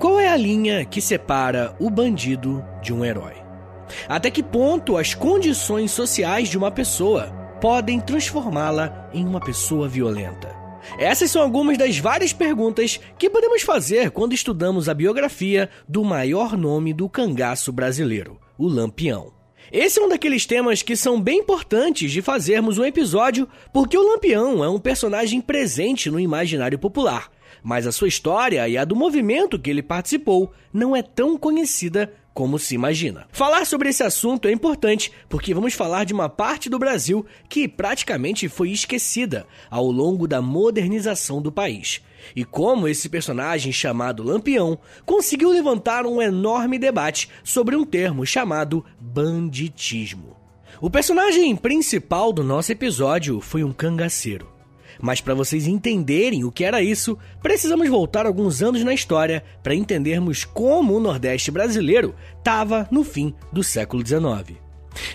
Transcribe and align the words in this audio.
Qual 0.00 0.18
é 0.18 0.28
a 0.28 0.36
linha 0.36 0.84
que 0.84 1.00
separa 1.00 1.76
o 1.78 1.90
bandido 1.90 2.64
de 2.80 2.90
um 2.90 3.04
herói? 3.04 3.34
Até 4.08 4.30
que 4.30 4.42
ponto 4.42 4.96
as 4.96 5.14
condições 5.14 5.90
sociais 5.90 6.48
de 6.48 6.56
uma 6.56 6.70
pessoa 6.70 7.26
podem 7.60 8.00
transformá-la 8.00 9.10
em 9.12 9.26
uma 9.26 9.40
pessoa 9.40 9.86
violenta? 9.86 10.59
Essas 10.98 11.30
são 11.30 11.42
algumas 11.42 11.76
das 11.78 11.98
várias 11.98 12.32
perguntas 12.32 13.00
que 13.18 13.30
podemos 13.30 13.62
fazer 13.62 14.10
quando 14.10 14.32
estudamos 14.32 14.88
a 14.88 14.94
biografia 14.94 15.68
do 15.88 16.04
maior 16.04 16.56
nome 16.56 16.92
do 16.92 17.08
cangaço 17.08 17.72
brasileiro, 17.72 18.38
o 18.58 18.68
Lampião. 18.68 19.32
Esse 19.72 20.00
é 20.00 20.02
um 20.02 20.08
daqueles 20.08 20.46
temas 20.46 20.82
que 20.82 20.96
são 20.96 21.20
bem 21.20 21.38
importantes 21.38 22.10
de 22.10 22.20
fazermos 22.20 22.76
um 22.76 22.84
episódio, 22.84 23.48
porque 23.72 23.96
o 23.96 24.02
Lampião 24.02 24.64
é 24.64 24.68
um 24.68 24.80
personagem 24.80 25.40
presente 25.40 26.10
no 26.10 26.18
imaginário 26.18 26.78
popular 26.78 27.30
mas 27.62 27.86
a 27.86 27.92
sua 27.92 28.08
história 28.08 28.66
e 28.68 28.76
a 28.76 28.84
do 28.84 28.96
movimento 28.96 29.58
que 29.58 29.70
ele 29.70 29.82
participou 29.82 30.52
não 30.72 30.94
é 30.94 31.02
tão 31.02 31.36
conhecida 31.36 32.12
como 32.32 32.58
se 32.58 32.74
imagina. 32.74 33.26
Falar 33.32 33.64
sobre 33.66 33.88
esse 33.88 34.02
assunto 34.02 34.48
é 34.48 34.52
importante 34.52 35.12
porque 35.28 35.54
vamos 35.54 35.74
falar 35.74 36.04
de 36.04 36.12
uma 36.12 36.28
parte 36.28 36.68
do 36.68 36.78
Brasil 36.78 37.24
que 37.48 37.68
praticamente 37.68 38.48
foi 38.48 38.70
esquecida 38.70 39.46
ao 39.70 39.90
longo 39.90 40.26
da 40.26 40.40
modernização 40.40 41.42
do 41.42 41.52
país. 41.52 42.00
E 42.34 42.44
como 42.44 42.86
esse 42.86 43.08
personagem 43.08 43.72
chamado 43.72 44.22
Lampião 44.22 44.78
conseguiu 45.04 45.50
levantar 45.50 46.06
um 46.06 46.20
enorme 46.20 46.78
debate 46.78 47.28
sobre 47.42 47.76
um 47.76 47.84
termo 47.84 48.24
chamado 48.26 48.84
banditismo. 49.00 50.36
O 50.80 50.88
personagem 50.88 51.54
principal 51.56 52.32
do 52.32 52.44
nosso 52.44 52.72
episódio 52.72 53.40
foi 53.40 53.64
um 53.64 53.72
cangaceiro. 53.72 54.59
Mas 55.00 55.20
para 55.20 55.34
vocês 55.34 55.66
entenderem 55.66 56.44
o 56.44 56.52
que 56.52 56.64
era 56.64 56.82
isso, 56.82 57.18
precisamos 57.42 57.88
voltar 57.88 58.26
alguns 58.26 58.62
anos 58.62 58.84
na 58.84 58.92
história 58.92 59.42
para 59.62 59.74
entendermos 59.74 60.44
como 60.44 60.94
o 60.94 61.00
Nordeste 61.00 61.50
brasileiro 61.50 62.14
estava 62.38 62.86
no 62.90 63.02
fim 63.02 63.34
do 63.52 63.62
século 63.64 64.06
XIX. 64.06 64.58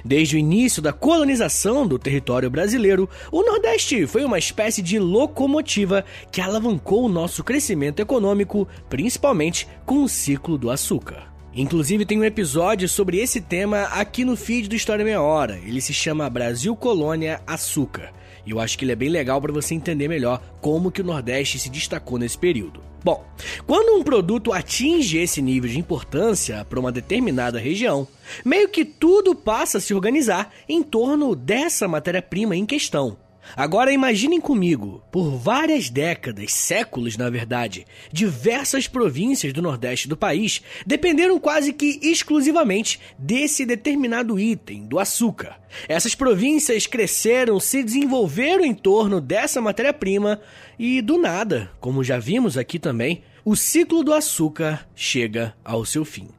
Desde 0.03 0.36
o 0.36 0.39
início 0.39 0.81
da 0.81 0.94
colonização 0.94 1.86
do 1.86 2.00
território 2.00 2.50
brasileiro, 2.50 3.09
o 3.31 3.44
Nordeste 3.44 4.08
foi 4.08 4.23
uma 4.23 4.39
espécie 4.39 4.81
de 4.81 4.97
locomotiva 4.97 6.05
que 6.31 6.42
alavancou 6.42 7.05
o 7.05 7.09
nosso 7.09 7.44
crescimento 7.44 7.99
econômico, 7.99 8.67
principalmente 8.89 9.67
com 9.86 10.03
o 10.03 10.09
ciclo 10.09 10.58
do 10.58 10.70
açúcar. 10.70 11.36
Inclusive 11.53 12.05
tem 12.05 12.20
um 12.20 12.23
episódio 12.23 12.88
sobre 12.89 13.17
esse 13.17 13.39
tema 13.39 13.83
aqui 13.83 14.25
no 14.25 14.36
feed 14.36 14.67
do 14.67 14.75
História 14.75 15.05
Meia 15.05 15.22
Hora. 15.22 15.58
Ele 15.66 15.80
se 15.80 15.94
chama 15.94 16.30
Brasil 16.30 16.75
Colônia 16.75 17.42
Açúcar. 17.47 18.11
E 18.46 18.52
eu 18.52 18.60
acho 18.60 18.78
que 18.78 18.86
ele 18.86 18.92
é 18.92 18.96
bem 18.96 19.10
legal 19.10 19.42
para 19.42 19.52
você 19.52 19.74
entender 19.74 20.08
melhor 20.08 20.42
como 20.62 20.92
que 20.92 21.02
o 21.02 21.06
Nordeste 21.06 21.58
se 21.58 21.70
destacou 21.70 22.18
nesse 22.20 22.38
período. 22.38 22.82
Bom, 23.04 23.24
quando 23.68 24.00
um 24.00 24.04
produto 24.04 24.52
atinge 24.52 25.18
esse 25.18 25.42
nível 25.42 25.70
de 25.70 25.78
importância 25.78 26.66
para 26.66 26.80
uma 26.80 26.92
determinada 26.92 27.60
região, 27.60 28.08
meio 28.44 28.68
que 28.68 28.84
tudo 28.84 29.36
passa 29.36 29.78
a 29.78 29.82
se 29.82 29.94
organizar 29.94 30.52
em 30.68 30.82
torno 30.82 31.36
dessa 31.36 31.88
matéria-prima 31.88 32.56
em 32.56 32.66
questão. 32.66 33.18
Agora 33.56 33.92
imaginem 33.92 34.40
comigo, 34.40 35.04
por 35.12 35.38
várias 35.38 35.90
décadas, 35.90 36.54
séculos 36.54 37.18
na 37.18 37.30
verdade, 37.30 37.86
diversas 38.12 38.88
províncias 38.88 39.54
do 39.54 39.62
Nordeste 39.62 40.08
do 40.08 40.18
país 40.18 40.62
dependeram 40.86 41.40
quase 41.40 41.73
que 41.73 42.00
exclusivamente 42.02 43.00
desse 43.18 43.66
determinado 43.66 44.40
item, 44.40 44.86
do 44.86 45.00
açúcar. 45.00 45.60
Essas 45.88 46.16
províncias 46.16 46.88
cresceram, 46.88 47.60
se 47.60 47.84
desenvolveram 47.84 48.64
em 48.64 48.73
torno 48.73 49.20
dessa 49.20 49.61
matéria-prima 49.61 50.39
e 50.80 51.02
do 51.02 51.17
nada, 51.17 51.72
como 51.80 52.04
já 52.04 52.17
vimos 52.17 52.58
aqui 52.58 52.80
também, 52.80 53.23
o 53.44 53.55
ciclo 53.55 54.04
do 54.04 54.14
açúcar 54.14 54.88
chega 54.95 55.55
ao 55.64 55.86
seu 55.86 56.04
fim. 56.04 56.30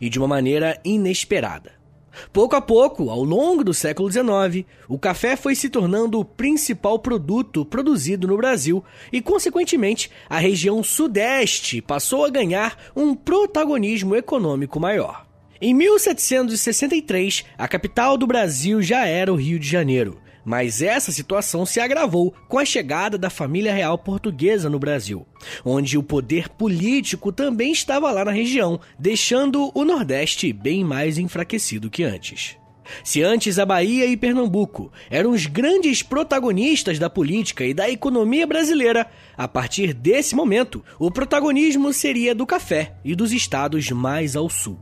E 0.00 0.08
de 0.08 0.18
uma 0.18 0.28
maneira 0.28 0.80
inesperada. 0.84 1.83
Pouco 2.32 2.56
a 2.56 2.60
pouco, 2.60 3.10
ao 3.10 3.22
longo 3.22 3.64
do 3.64 3.74
século 3.74 4.10
XIX, 4.10 4.66
o 4.88 4.98
café 4.98 5.36
foi 5.36 5.54
se 5.54 5.68
tornando 5.68 6.18
o 6.18 6.24
principal 6.24 6.98
produto 6.98 7.64
produzido 7.64 8.26
no 8.26 8.36
Brasil 8.36 8.84
e, 9.12 9.20
consequentemente, 9.20 10.10
a 10.28 10.38
região 10.38 10.82
Sudeste 10.82 11.80
passou 11.80 12.24
a 12.24 12.30
ganhar 12.30 12.76
um 12.94 13.14
protagonismo 13.14 14.14
econômico 14.16 14.80
maior. 14.80 15.26
Em 15.60 15.72
1763, 15.72 17.44
a 17.56 17.66
capital 17.68 18.18
do 18.18 18.26
Brasil 18.26 18.82
já 18.82 19.06
era 19.06 19.32
o 19.32 19.36
Rio 19.36 19.58
de 19.58 19.68
Janeiro, 19.68 20.18
mas 20.44 20.82
essa 20.82 21.10
situação 21.10 21.64
se 21.64 21.80
agravou 21.80 22.34
com 22.48 22.58
a 22.58 22.64
chegada 22.64 23.16
da 23.16 23.30
família 23.30 23.72
real 23.72 23.96
portuguesa 23.96 24.68
no 24.68 24.78
Brasil, 24.78 25.26
onde 25.64 25.96
o 25.96 26.02
poder 26.02 26.48
político 26.48 27.32
também 27.32 27.72
estava 27.72 28.10
lá 28.10 28.24
na 28.24 28.32
região, 28.32 28.80
deixando 28.98 29.70
o 29.74 29.84
Nordeste 29.84 30.52
bem 30.52 30.84
mais 30.84 31.18
enfraquecido 31.18 31.90
que 31.90 32.04
antes. 32.04 32.56
Se 33.02 33.22
antes 33.22 33.58
a 33.58 33.64
Bahia 33.64 34.06
e 34.06 34.16
Pernambuco 34.16 34.92
eram 35.10 35.30
os 35.30 35.46
grandes 35.46 36.02
protagonistas 36.02 36.98
da 36.98 37.08
política 37.08 37.64
e 37.64 37.72
da 37.72 37.88
economia 37.88 38.46
brasileira, 38.46 39.06
a 39.36 39.48
partir 39.48 39.94
desse 39.94 40.34
momento, 40.34 40.84
o 40.98 41.10
protagonismo 41.10 41.92
seria 41.92 42.34
do 42.34 42.46
café 42.46 42.94
e 43.04 43.14
dos 43.14 43.32
estados 43.32 43.90
mais 43.90 44.36
ao 44.36 44.50
sul. 44.50 44.78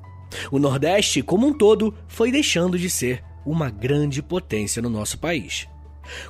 O 0.50 0.58
Nordeste, 0.58 1.22
como 1.22 1.46
um 1.46 1.52
todo, 1.52 1.94
foi 2.08 2.32
deixando 2.32 2.78
de 2.78 2.88
ser 2.88 3.22
uma 3.44 3.70
grande 3.70 4.22
potência 4.22 4.80
no 4.82 4.90
nosso 4.90 5.18
país. 5.18 5.68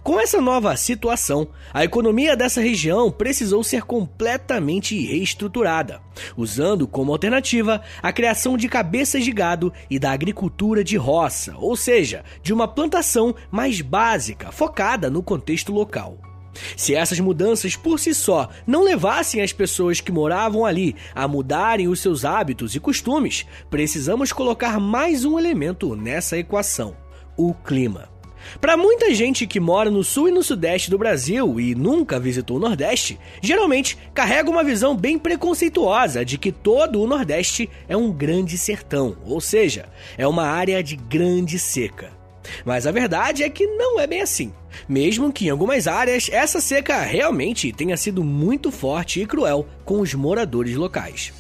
Com 0.03 0.21
essa 0.21 0.41
nova 0.41 0.77
situação, 0.77 1.49
a 1.73 1.85
economia 1.85 2.37
dessa 2.37 2.61
região 2.61 3.11
precisou 3.11 3.65
ser 3.65 3.83
completamente 3.83 4.99
reestruturada, 5.07 6.01
usando 6.37 6.87
como 6.87 7.13
alternativa 7.13 7.83
a 8.03 8.13
criação 8.13 8.57
de 8.57 8.69
cabeças 8.69 9.25
de 9.25 9.33
gado 9.33 9.73
e 9.89 9.99
da 9.99 10.13
agricultura 10.13 10.85
de 10.85 10.97
roça, 10.97 11.55
ou 11.57 11.77
seja, 11.77 12.25
de 12.43 12.53
uma 12.53 12.69
plantação 12.69 13.35
mais 13.51 13.81
básica, 13.81 14.53
focada 14.53 15.09
no 15.09 15.23
contexto 15.23 15.73
local. 15.73 16.32
Se 16.77 16.95
essas 16.95 17.21
mudanças 17.21 17.77
por 17.77 17.99
si 17.99 18.15
só 18.15 18.49
não 18.67 18.83
levassem 18.83 19.41
as 19.41 19.53
pessoas 19.53 20.01
que 20.01 20.13
moravam 20.13 20.65
ali 20.65 20.95
a 21.15 21.27
mudarem 21.27 21.89
os 21.89 22.01
seus 22.01 22.25
hábitos 22.25 22.75
e 22.75 22.81
costumes, 22.81 23.47
precisamos 23.71 24.33
colocar 24.33 24.79
mais 24.79 25.25
um 25.25 25.39
elemento 25.39 25.97
nessa 25.97 26.37
equação: 26.37 26.97
o 27.37 27.55
clima. 27.55 28.13
Para 28.61 28.77
muita 28.77 29.15
gente 29.15 29.47
que 29.47 29.61
mora 29.61 29.91
no 29.91 30.03
sul 30.03 30.29
e 30.29 30.33
no 30.33 30.43
sudeste 30.43 30.91
do 30.91 30.99
Brasil 30.99 31.61
e 31.61 31.75
nunca 31.75 32.19
visitou 32.19 32.57
o 32.57 32.61
Nordeste, 32.61 33.19
geralmente 33.41 33.97
carrega 34.13 34.51
uma 34.51 34.65
visão 34.65 34.97
bem 34.97 35.19
preconceituosa 35.19 36.25
de 36.25 36.37
que 36.37 36.53
todo 36.53 37.01
o 37.01 37.07
Nordeste 37.07 37.71
é 37.89 37.97
um 37.97 38.11
grande 38.11 38.59
sertão, 38.59 39.17
ou 39.25 39.41
seja, 39.41 39.89
é 40.19 40.27
uma 40.27 40.45
área 40.45 40.83
de 40.83 40.97
grande 40.97 41.59
seca. 41.59 42.22
Mas 42.65 42.87
a 42.87 42.93
verdade 42.93 43.43
é 43.43 43.49
que 43.49 43.67
não 43.67 43.99
é 44.01 44.07
bem 44.07 44.21
assim. 44.21 44.53
Mesmo 44.89 45.33
que 45.33 45.47
em 45.47 45.51
algumas 45.51 45.87
áreas 45.87 46.29
essa 46.31 46.61
seca 46.61 47.01
realmente 47.01 47.73
tenha 47.73 47.97
sido 47.97 48.25
muito 48.25 48.71
forte 48.71 49.21
e 49.21 49.27
cruel 49.27 49.67
com 49.85 50.01
os 50.01 50.15
moradores 50.15 50.77
locais. 50.77 51.33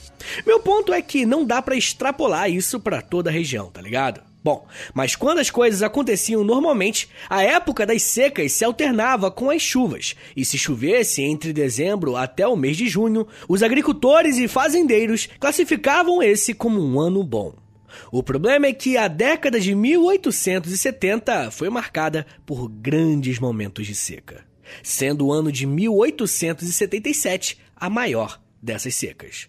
Meu 0.46 0.60
ponto 0.60 0.92
é 0.92 1.02
que 1.02 1.26
não 1.26 1.44
dá 1.44 1.60
para 1.60 1.76
extrapolar 1.76 2.50
isso 2.50 2.78
para 2.78 3.02
toda 3.02 3.30
a 3.30 3.32
região, 3.32 3.70
tá 3.70 3.80
ligado? 3.80 4.22
Bom, 4.44 4.66
mas 4.92 5.14
quando 5.14 5.38
as 5.38 5.50
coisas 5.50 5.82
aconteciam 5.82 6.42
normalmente, 6.42 7.08
a 7.30 7.44
época 7.44 7.86
das 7.86 8.02
secas 8.02 8.50
se 8.50 8.64
alternava 8.64 9.30
com 9.30 9.50
as 9.50 9.62
chuvas, 9.62 10.16
e 10.36 10.44
se 10.44 10.58
chovesse 10.58 11.22
entre 11.22 11.52
dezembro 11.52 12.16
até 12.16 12.46
o 12.46 12.56
mês 12.56 12.76
de 12.76 12.88
junho, 12.88 13.26
os 13.48 13.62
agricultores 13.62 14.38
e 14.38 14.48
fazendeiros 14.48 15.28
classificavam 15.38 16.20
esse 16.20 16.54
como 16.54 16.80
um 16.80 16.98
ano 16.98 17.22
bom. 17.22 17.61
O 18.10 18.22
problema 18.22 18.66
é 18.66 18.72
que 18.72 18.96
a 18.96 19.08
década 19.08 19.60
de 19.60 19.74
1870 19.74 21.50
foi 21.50 21.68
marcada 21.70 22.26
por 22.46 22.68
grandes 22.68 23.38
momentos 23.38 23.86
de 23.86 23.94
seca, 23.94 24.44
sendo 24.82 25.26
o 25.26 25.32
ano 25.32 25.52
de 25.52 25.66
1877 25.66 27.58
a 27.76 27.90
maior 27.90 28.40
dessas 28.62 28.94
secas. 28.94 29.48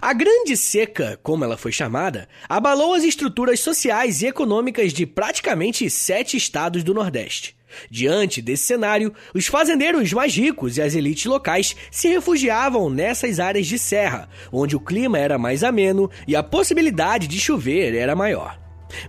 A 0.00 0.12
Grande 0.12 0.56
Seca, 0.56 1.18
como 1.22 1.44
ela 1.44 1.56
foi 1.56 1.72
chamada, 1.72 2.28
abalou 2.48 2.94
as 2.94 3.04
estruturas 3.04 3.60
sociais 3.60 4.20
e 4.20 4.26
econômicas 4.26 4.92
de 4.92 5.06
praticamente 5.06 5.88
sete 5.88 6.36
estados 6.36 6.82
do 6.82 6.92
Nordeste. 6.92 7.56
Diante 7.90 8.42
desse 8.42 8.64
cenário, 8.64 9.12
os 9.34 9.46
fazendeiros 9.46 10.12
mais 10.12 10.34
ricos 10.34 10.76
e 10.76 10.82
as 10.82 10.94
elites 10.94 11.26
locais 11.26 11.76
se 11.90 12.08
refugiavam 12.08 12.90
nessas 12.90 13.40
áreas 13.40 13.66
de 13.66 13.78
serra, 13.78 14.28
onde 14.52 14.76
o 14.76 14.80
clima 14.80 15.18
era 15.18 15.38
mais 15.38 15.62
ameno 15.62 16.10
e 16.26 16.34
a 16.34 16.42
possibilidade 16.42 17.26
de 17.26 17.38
chover 17.38 17.94
era 17.94 18.16
maior. 18.16 18.58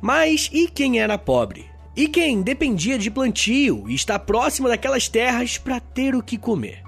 Mas 0.01 0.49
e 0.53 0.67
quem 0.67 0.99
era 0.99 1.17
pobre? 1.17 1.65
E 1.95 2.07
quem 2.07 2.41
dependia 2.41 2.97
de 2.97 3.11
plantio 3.11 3.85
e 3.87 3.95
está 3.95 4.17
próximo 4.17 4.67
daquelas 4.67 5.07
terras 5.09 5.57
para 5.57 5.79
ter 5.79 6.15
o 6.15 6.23
que 6.23 6.37
comer? 6.37 6.83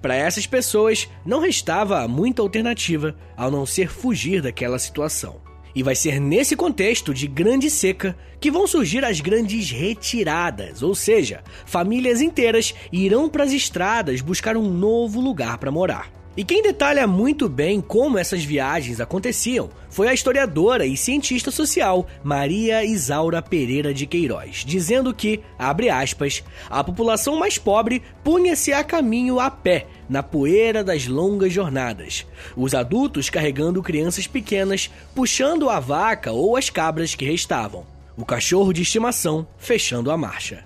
Para 0.00 0.14
essas 0.14 0.46
pessoas, 0.46 1.08
não 1.24 1.40
restava 1.40 2.06
muita 2.06 2.42
alternativa 2.42 3.16
ao 3.36 3.50
não 3.50 3.64
ser 3.64 3.88
fugir 3.88 4.42
daquela 4.42 4.78
situação. 4.78 5.40
E 5.74 5.82
vai 5.82 5.94
ser 5.94 6.20
nesse 6.20 6.54
contexto 6.54 7.14
de 7.14 7.26
grande 7.26 7.70
seca 7.70 8.16
que 8.40 8.50
vão 8.50 8.66
surgir 8.66 9.04
as 9.04 9.20
grandes 9.20 9.70
retiradas, 9.70 10.82
ou 10.82 10.94
seja, 10.94 11.42
famílias 11.64 12.20
inteiras 12.20 12.74
irão 12.92 13.28
para 13.28 13.44
as 13.44 13.52
estradas 13.52 14.20
buscar 14.20 14.56
um 14.56 14.68
novo 14.68 15.20
lugar 15.20 15.58
para 15.58 15.70
morar. 15.70 16.21
E 16.34 16.44
quem 16.44 16.62
detalha 16.62 17.06
muito 17.06 17.46
bem 17.46 17.78
como 17.78 18.16
essas 18.16 18.42
viagens 18.42 19.00
aconteciam 19.00 19.68
foi 19.90 20.08
a 20.08 20.14
historiadora 20.14 20.86
e 20.86 20.96
cientista 20.96 21.50
social 21.50 22.06
Maria 22.24 22.82
Isaura 22.82 23.42
Pereira 23.42 23.92
de 23.92 24.06
Queiroz, 24.06 24.64
dizendo 24.66 25.12
que, 25.12 25.40
abre 25.58 25.90
aspas, 25.90 26.42
a 26.70 26.82
população 26.82 27.36
mais 27.36 27.58
pobre 27.58 28.02
punha-se 28.24 28.72
a 28.72 28.82
caminho 28.82 29.38
a 29.38 29.50
pé, 29.50 29.86
na 30.08 30.22
poeira 30.22 30.82
das 30.82 31.06
longas 31.06 31.52
jornadas, 31.52 32.26
os 32.56 32.74
adultos 32.74 33.28
carregando 33.28 33.82
crianças 33.82 34.26
pequenas, 34.26 34.90
puxando 35.14 35.68
a 35.68 35.78
vaca 35.80 36.32
ou 36.32 36.56
as 36.56 36.70
cabras 36.70 37.14
que 37.14 37.26
restavam, 37.26 37.84
o 38.16 38.24
cachorro 38.24 38.72
de 38.72 38.80
estimação 38.80 39.46
fechando 39.58 40.10
a 40.10 40.16
marcha. 40.16 40.64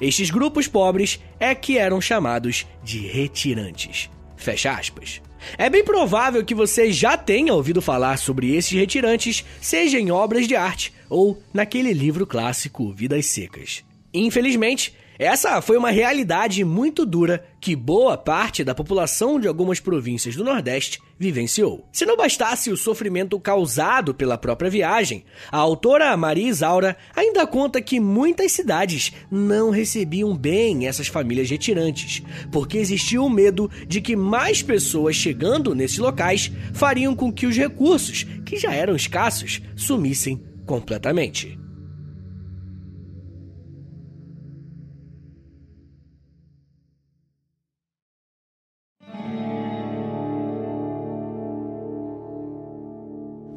Estes 0.00 0.30
grupos 0.30 0.66
pobres 0.66 1.20
é 1.38 1.54
que 1.54 1.76
eram 1.76 2.00
chamados 2.00 2.66
de 2.82 3.06
retirantes. 3.06 4.08
Fecha 4.42 4.72
aspas. 4.72 5.22
É 5.56 5.70
bem 5.70 5.84
provável 5.84 6.44
que 6.44 6.54
você 6.54 6.90
já 6.90 7.16
tenha 7.16 7.54
ouvido 7.54 7.80
falar 7.80 8.16
sobre 8.16 8.56
esses 8.56 8.72
retirantes, 8.72 9.44
seja 9.60 10.00
em 10.00 10.10
obras 10.10 10.48
de 10.48 10.56
arte 10.56 10.92
ou 11.08 11.40
naquele 11.54 11.92
livro 11.92 12.26
clássico 12.26 12.92
Vidas 12.92 13.26
Secas. 13.26 13.84
Infelizmente, 14.12 14.94
essa 15.22 15.62
foi 15.62 15.76
uma 15.76 15.90
realidade 15.90 16.64
muito 16.64 17.06
dura 17.06 17.44
que 17.60 17.76
boa 17.76 18.18
parte 18.18 18.64
da 18.64 18.74
população 18.74 19.38
de 19.38 19.46
algumas 19.46 19.78
províncias 19.78 20.34
do 20.34 20.42
Nordeste 20.42 21.00
vivenciou. 21.16 21.86
Se 21.92 22.04
não 22.04 22.16
bastasse 22.16 22.72
o 22.72 22.76
sofrimento 22.76 23.38
causado 23.38 24.12
pela 24.12 24.36
própria 24.36 24.68
viagem, 24.68 25.24
a 25.50 25.58
autora 25.58 26.16
Maria 26.16 26.48
Isaura 26.48 26.96
ainda 27.14 27.46
conta 27.46 27.80
que 27.80 28.00
muitas 28.00 28.50
cidades 28.50 29.12
não 29.30 29.70
recebiam 29.70 30.36
bem 30.36 30.88
essas 30.88 31.06
famílias 31.06 31.48
retirantes, 31.48 32.22
porque 32.50 32.78
existia 32.78 33.22
o 33.22 33.30
medo 33.30 33.70
de 33.86 34.00
que 34.00 34.16
mais 34.16 34.60
pessoas 34.60 35.14
chegando 35.14 35.72
nesses 35.72 35.98
locais 35.98 36.50
fariam 36.72 37.14
com 37.14 37.32
que 37.32 37.46
os 37.46 37.56
recursos, 37.56 38.26
que 38.44 38.56
já 38.56 38.74
eram 38.74 38.96
escassos, 38.96 39.62
sumissem 39.76 40.42
completamente. 40.66 41.61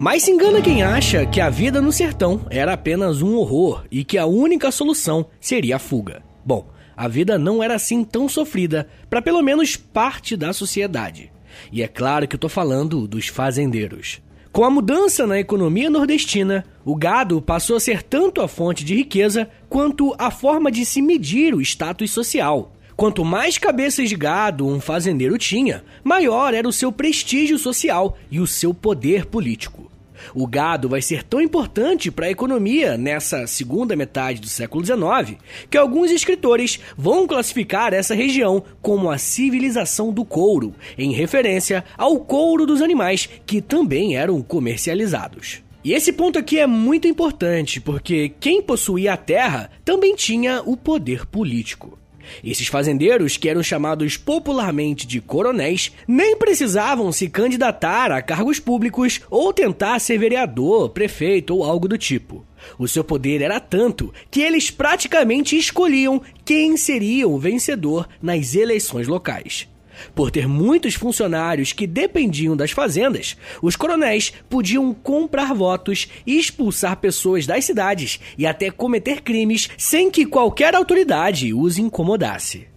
Mas 0.06 0.22
se 0.22 0.30
engana 0.30 0.62
quem 0.62 0.84
acha 0.84 1.26
que 1.26 1.42
a 1.42 1.50
vida 1.50 1.82
no 1.82 1.92
sertão 1.92 2.46
era 2.52 2.74
apenas 2.74 3.24
um 3.24 3.38
horror 3.38 3.86
e 3.90 4.04
que 4.04 4.20
a 4.20 4.28
única 4.28 4.70
solução 4.70 5.26
seria 5.42 5.78
a 5.78 5.80
fuga. 5.80 6.22
Bom, 6.46 6.70
a 6.96 7.08
vida 7.08 7.40
não 7.40 7.64
era 7.64 7.74
assim 7.74 8.04
tão 8.04 8.30
sofrida 8.30 8.88
para 9.10 9.20
pelo 9.20 9.42
menos 9.42 9.76
parte 9.76 10.38
da 10.38 10.54
sociedade. 10.54 11.32
E 11.72 11.82
é 11.82 11.88
claro 11.88 12.28
que 12.28 12.36
eu 12.36 12.40
tô 12.40 12.48
falando 12.48 13.08
dos 13.08 13.30
fazendeiros. 13.30 14.22
Com 14.52 14.64
a 14.64 14.70
mudança 14.70 15.26
na 15.26 15.40
economia 15.40 15.90
nordestina, 15.90 16.64
o 16.86 16.96
gado 16.96 17.42
passou 17.42 17.76
a 17.76 17.80
ser 17.80 18.04
tanto 18.04 18.42
a 18.42 18.48
fonte 18.48 18.86
de 18.86 18.94
riqueza 18.94 19.50
quanto 19.68 20.14
a 20.20 20.30
forma 20.30 20.72
de 20.72 20.86
se 20.86 21.02
medir 21.02 21.56
o 21.56 21.62
status 21.62 22.12
social. 22.12 22.76
Quanto 22.96 23.26
mais 23.26 23.58
cabeças 23.58 24.08
de 24.08 24.16
gado 24.16 24.68
um 24.68 24.80
fazendeiro 24.80 25.36
tinha, 25.40 25.84
maior 26.04 26.54
era 26.54 26.70
o 26.70 26.72
seu 26.72 26.92
prestígio 26.92 27.58
social 27.58 28.16
e 28.30 28.40
o 28.40 28.46
seu 28.46 28.72
poder 28.72 29.26
político. 29.26 29.95
O 30.34 30.48
gado 30.48 30.90
vai 30.90 31.02
ser 31.02 31.24
tão 31.24 31.42
importante 31.42 32.10
para 32.10 32.28
a 32.28 32.32
economia 32.32 32.98
nessa 32.98 33.46
segunda 33.48 33.96
metade 33.96 34.42
do 34.42 34.48
século 34.48 34.84
XIX 34.84 35.38
que 35.70 35.78
alguns 35.78 36.12
escritores 36.12 36.80
vão 36.98 37.28
classificar 37.28 37.94
essa 37.94 38.16
região 38.16 38.64
como 38.82 39.10
a 39.10 39.18
civilização 39.18 40.12
do 40.12 40.26
couro, 40.26 40.74
em 40.98 41.12
referência 41.12 41.84
ao 41.98 42.20
couro 42.20 42.66
dos 42.66 42.82
animais 42.82 43.30
que 43.46 43.62
também 43.62 44.16
eram 44.16 44.42
comercializados. 44.42 45.64
E 45.84 45.94
esse 45.94 46.12
ponto 46.12 46.40
aqui 46.40 46.60
é 46.60 46.66
muito 46.66 47.08
importante 47.08 47.80
porque 47.80 48.30
quem 48.40 48.60
possuía 48.60 49.14
a 49.14 49.18
terra 49.18 49.70
também 49.84 50.16
tinha 50.16 50.64
o 50.66 50.76
poder 50.76 51.28
político. 51.28 52.00
Esses 52.44 52.68
fazendeiros, 52.68 53.38
que 53.38 53.50
eram 53.50 53.64
chamados 53.64 54.18
popularmente 54.18 55.06
de 55.08 55.22
coronéis, 55.22 55.92
nem 56.08 56.36
precisavam 56.36 57.12
se 57.12 57.30
candidatar 57.30 58.12
a 58.12 58.22
cargos 58.22 58.60
públicos 58.60 59.22
ou 59.30 59.54
tentar 59.54 60.00
ser 60.00 60.18
vereador, 60.18 60.90
prefeito 60.90 61.56
ou 61.56 61.64
algo 61.64 61.88
do 61.88 61.98
tipo. 61.98 62.46
O 62.80 62.88
seu 62.88 63.04
poder 63.04 63.42
era 63.42 63.60
tanto 63.60 64.14
que 64.32 64.42
eles 64.42 64.72
praticamente 64.72 65.58
escolhiam 65.58 66.22
quem 66.44 66.78
seria 66.78 67.28
o 67.28 67.38
vencedor 67.38 68.08
nas 68.22 68.56
eleições 68.56 69.08
locais. 69.08 69.68
Por 70.14 70.32
ter 70.32 70.48
muitos 70.48 70.96
funcionários 70.96 71.74
que 71.74 71.88
dependiam 71.88 72.56
das 72.56 72.72
fazendas, 72.72 73.38
os 73.62 73.76
coronéis 73.76 74.34
podiam 74.50 74.94
comprar 74.94 75.54
votos 75.54 76.08
expulsar 76.26 76.98
pessoas 76.98 77.46
das 77.46 77.66
cidades 77.66 78.20
e 78.38 78.46
até 78.46 78.72
cometer 78.72 79.22
crimes 79.22 79.70
sem 79.78 80.10
que 80.10 80.26
qualquer 80.26 80.76
autoridade 80.76 81.54
os 81.54 81.78
incomodasse. 81.78 82.68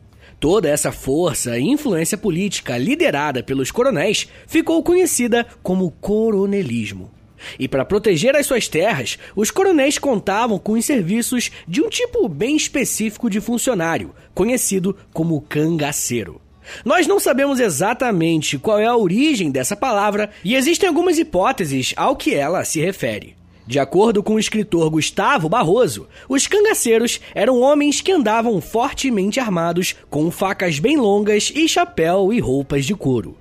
Toda 0.40 0.68
essa 0.68 0.92
força 0.92 1.58
e 1.58 1.62
influência 1.62 2.16
política 2.16 2.78
liderada 2.78 3.42
pelos 3.42 3.72
coronéis 3.72 4.28
ficou 4.46 4.82
conhecida 4.84 5.44
como 5.62 5.90
coronelismo. 5.90 7.10
E 7.58 7.68
para 7.68 7.84
proteger 7.84 8.36
as 8.36 8.46
suas 8.46 8.68
terras, 8.68 9.18
os 9.34 9.50
coronéis 9.50 9.98
contavam 9.98 10.58
com 10.58 10.72
os 10.72 10.84
serviços 10.84 11.50
de 11.66 11.80
um 11.80 11.88
tipo 11.88 12.28
bem 12.28 12.56
específico 12.56 13.28
de 13.30 13.40
funcionário, 13.40 14.14
conhecido 14.34 14.96
como 15.12 15.40
cangaceiro. 15.40 16.40
Nós 16.84 17.06
não 17.06 17.20
sabemos 17.20 17.60
exatamente 17.60 18.58
qual 18.58 18.78
é 18.78 18.86
a 18.86 18.96
origem 18.96 19.50
dessa 19.50 19.76
palavra 19.76 20.30
e 20.44 20.54
existem 20.54 20.88
algumas 20.88 21.18
hipóteses 21.18 21.94
ao 21.96 22.16
que 22.16 22.34
ela 22.34 22.64
se 22.64 22.80
refere. 22.80 23.36
De 23.68 23.78
acordo 23.78 24.22
com 24.22 24.36
o 24.36 24.38
escritor 24.38 24.88
Gustavo 24.88 25.46
Barroso, 25.46 26.08
os 26.26 26.46
cangaceiros 26.46 27.20
eram 27.34 27.60
homens 27.60 28.00
que 28.00 28.10
andavam 28.10 28.58
fortemente 28.62 29.38
armados, 29.38 29.94
com 30.08 30.30
facas 30.30 30.78
bem 30.78 30.96
longas 30.96 31.52
e 31.54 31.68
chapéu 31.68 32.32
e 32.32 32.40
roupas 32.40 32.86
de 32.86 32.94
couro. 32.94 33.36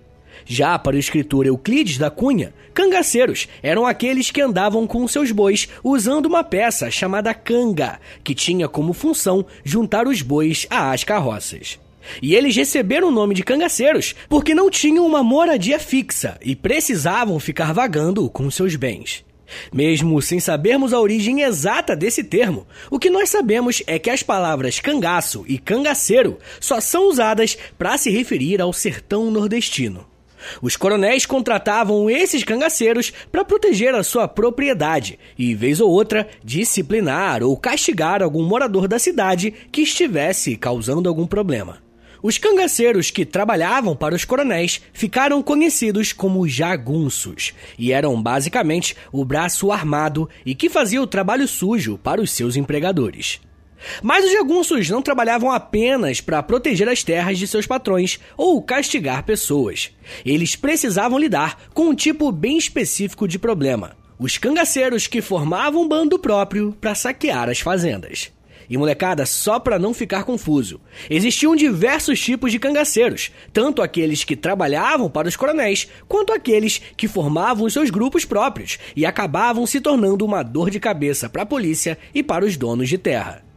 Já 0.45 0.77
para 0.77 0.97
o 0.97 0.99
escritor 0.99 1.45
Euclides 1.45 1.97
da 1.97 2.09
Cunha, 2.09 2.53
cangaceiros 2.73 3.47
eram 3.63 3.85
aqueles 3.85 4.29
que 4.29 4.41
andavam 4.41 4.85
com 4.85 5.07
seus 5.07 5.31
bois 5.31 5.69
usando 5.81 6.25
uma 6.25 6.43
peça 6.43 6.91
chamada 6.91 7.33
canga, 7.33 7.97
que 8.21 8.35
tinha 8.35 8.67
como 8.67 8.91
função 8.91 9.45
juntar 9.63 10.07
os 10.07 10.21
bois 10.21 10.67
às 10.69 11.05
carroças. 11.05 11.79
E 12.21 12.35
eles 12.35 12.55
receberam 12.55 13.09
o 13.09 13.11
nome 13.11 13.33
de 13.33 13.43
cangaceiros 13.43 14.15
porque 14.29 14.53
não 14.55 14.69
tinham 14.69 15.05
uma 15.05 15.23
moradia 15.23 15.79
fixa 15.79 16.37
e 16.41 16.55
precisavam 16.55 17.39
ficar 17.39 17.73
vagando 17.73 18.29
com 18.29 18.49
seus 18.49 18.75
bens. 18.75 19.25
Mesmo 19.73 20.21
sem 20.21 20.39
sabermos 20.39 20.93
a 20.93 20.99
origem 20.99 21.41
exata 21.41 21.95
desse 21.95 22.23
termo, 22.23 22.67
o 22.91 22.99
que 22.99 23.09
nós 23.09 23.29
sabemos 23.29 23.81
é 23.87 23.97
que 23.97 24.09
as 24.09 24.21
palavras 24.21 24.79
cangaço 24.79 25.45
e 25.47 25.57
cangaceiro 25.57 26.37
só 26.59 26.79
são 26.81 27.07
usadas 27.09 27.57
para 27.77 27.97
se 27.97 28.09
referir 28.09 28.61
ao 28.61 28.73
sertão 28.73 29.31
nordestino. 29.31 30.05
Os 30.61 30.77
coronéis 30.77 31.25
contratavam 31.25 32.09
esses 32.09 32.43
cangaceiros 32.43 33.11
para 33.31 33.43
proteger 33.43 33.95
a 33.95 34.03
sua 34.03 34.27
propriedade 34.27 35.17
e, 35.37 35.55
vez 35.55 35.81
ou 35.81 35.89
outra, 35.89 36.27
disciplinar 36.43 37.43
ou 37.43 37.57
castigar 37.57 38.21
algum 38.21 38.43
morador 38.43 38.87
da 38.87 38.99
cidade 38.99 39.51
que 39.71 39.81
estivesse 39.81 40.55
causando 40.55 41.09
algum 41.09 41.25
problema. 41.25 41.86
Os 42.21 42.37
cangaceiros 42.37 43.11
que 43.11 43.25
trabalhavam 43.25 43.95
para 43.95 44.15
os 44.15 44.25
coronéis 44.25 44.81
ficaram 44.91 45.41
conhecidos 45.43 46.11
como 46.13 46.47
jagunços 46.47 47.53
e 47.77 47.91
eram 47.91 48.21
basicamente 48.21 48.95
o 49.11 49.23
braço 49.23 49.71
armado 49.71 50.29
e 50.45 50.55
que 50.55 50.69
fazia 50.69 51.01
o 51.01 51.07
trabalho 51.07 51.47
sujo 51.47 51.97
para 51.97 52.21
os 52.21 52.31
seus 52.31 52.55
empregadores. 52.55 53.39
Mas 54.01 54.25
os 54.25 54.31
jagunços 54.31 54.89
não 54.89 55.01
trabalhavam 55.01 55.51
apenas 55.51 56.19
para 56.19 56.41
proteger 56.41 56.89
as 56.89 57.03
terras 57.03 57.37
de 57.37 57.47
seus 57.47 57.67
patrões 57.67 58.19
ou 58.35 58.61
castigar 58.61 59.23
pessoas. 59.23 59.91
Eles 60.25 60.55
precisavam 60.55 61.19
lidar 61.19 61.61
com 61.73 61.89
um 61.89 61.95
tipo 61.95 62.31
bem 62.31 62.57
específico 62.57 63.27
de 63.27 63.37
problema: 63.37 63.95
os 64.17 64.37
cangaceiros 64.37 65.05
que 65.05 65.21
formavam 65.21 65.83
um 65.83 65.87
bando 65.87 66.17
próprio 66.17 66.75
para 66.81 66.95
saquear 66.95 67.49
as 67.49 67.59
fazendas. 67.59 68.31
E 68.69 68.77
molecada, 68.77 69.25
só 69.25 69.59
para 69.59 69.79
não 69.79 69.93
ficar 69.93 70.23
confuso, 70.23 70.81
existiam 71.09 71.55
diversos 71.55 72.19
tipos 72.19 72.51
de 72.51 72.59
cangaceiros, 72.59 73.31
tanto 73.53 73.81
aqueles 73.81 74.23
que 74.23 74.35
trabalhavam 74.35 75.09
para 75.09 75.27
os 75.27 75.35
coronéis, 75.35 75.87
quanto 76.07 76.33
aqueles 76.33 76.81
que 76.97 77.07
formavam 77.07 77.65
os 77.65 77.73
seus 77.73 77.89
grupos 77.89 78.25
próprios 78.25 78.77
e 78.95 79.05
acabavam 79.05 79.65
se 79.65 79.79
tornando 79.79 80.25
uma 80.25 80.43
dor 80.43 80.69
de 80.69 80.79
cabeça 80.79 81.29
para 81.29 81.43
a 81.43 81.45
polícia 81.45 81.97
e 82.13 82.21
para 82.21 82.45
os 82.45 82.57
donos 82.57 82.89
de 82.89 82.97
terra. 82.97 83.47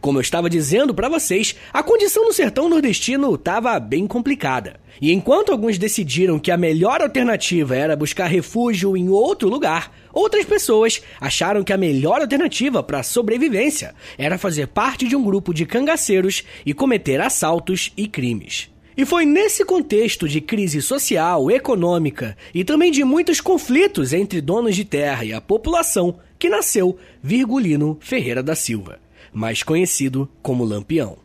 Como 0.00 0.18
eu 0.18 0.22
estava 0.22 0.50
dizendo 0.50 0.94
para 0.94 1.08
vocês, 1.08 1.54
a 1.72 1.82
condição 1.82 2.24
no 2.24 2.32
sertão 2.32 2.68
nordestino 2.68 3.34
estava 3.34 3.78
bem 3.78 4.06
complicada. 4.06 4.80
E 5.00 5.12
enquanto 5.12 5.52
alguns 5.52 5.78
decidiram 5.78 6.38
que 6.38 6.50
a 6.50 6.56
melhor 6.56 7.02
alternativa 7.02 7.76
era 7.76 7.96
buscar 7.96 8.26
refúgio 8.26 8.96
em 8.96 9.08
outro 9.08 9.48
lugar, 9.48 9.92
outras 10.20 10.44
pessoas 10.44 11.00
acharam 11.20 11.62
que 11.62 11.72
a 11.72 11.76
melhor 11.76 12.20
alternativa 12.20 12.82
para 12.82 13.00
a 13.00 13.02
sobrevivência 13.02 13.94
era 14.16 14.38
fazer 14.38 14.68
parte 14.68 15.06
de 15.06 15.14
um 15.14 15.22
grupo 15.22 15.52
de 15.52 15.66
cangaceiros 15.66 16.42
e 16.64 16.72
cometer 16.72 17.20
assaltos 17.20 17.92
e 17.96 18.08
crimes. 18.08 18.70
E 18.96 19.04
foi 19.04 19.26
nesse 19.26 19.64
contexto 19.64 20.26
de 20.26 20.40
crise 20.40 20.80
social, 20.80 21.50
econômica 21.50 22.36
e 22.54 22.64
também 22.64 22.90
de 22.90 23.04
muitos 23.04 23.40
conflitos 23.40 24.12
entre 24.14 24.40
donos 24.40 24.74
de 24.74 24.84
terra 24.84 25.24
e 25.24 25.32
a 25.32 25.40
população 25.40 26.18
que 26.38 26.48
nasceu 26.48 26.96
Virgulino 27.22 27.98
Ferreira 28.00 28.42
da 28.42 28.54
Silva 28.54 29.06
mais 29.36 29.62
conhecido 29.62 30.26
como 30.42 30.64
Lampião. 30.64 31.18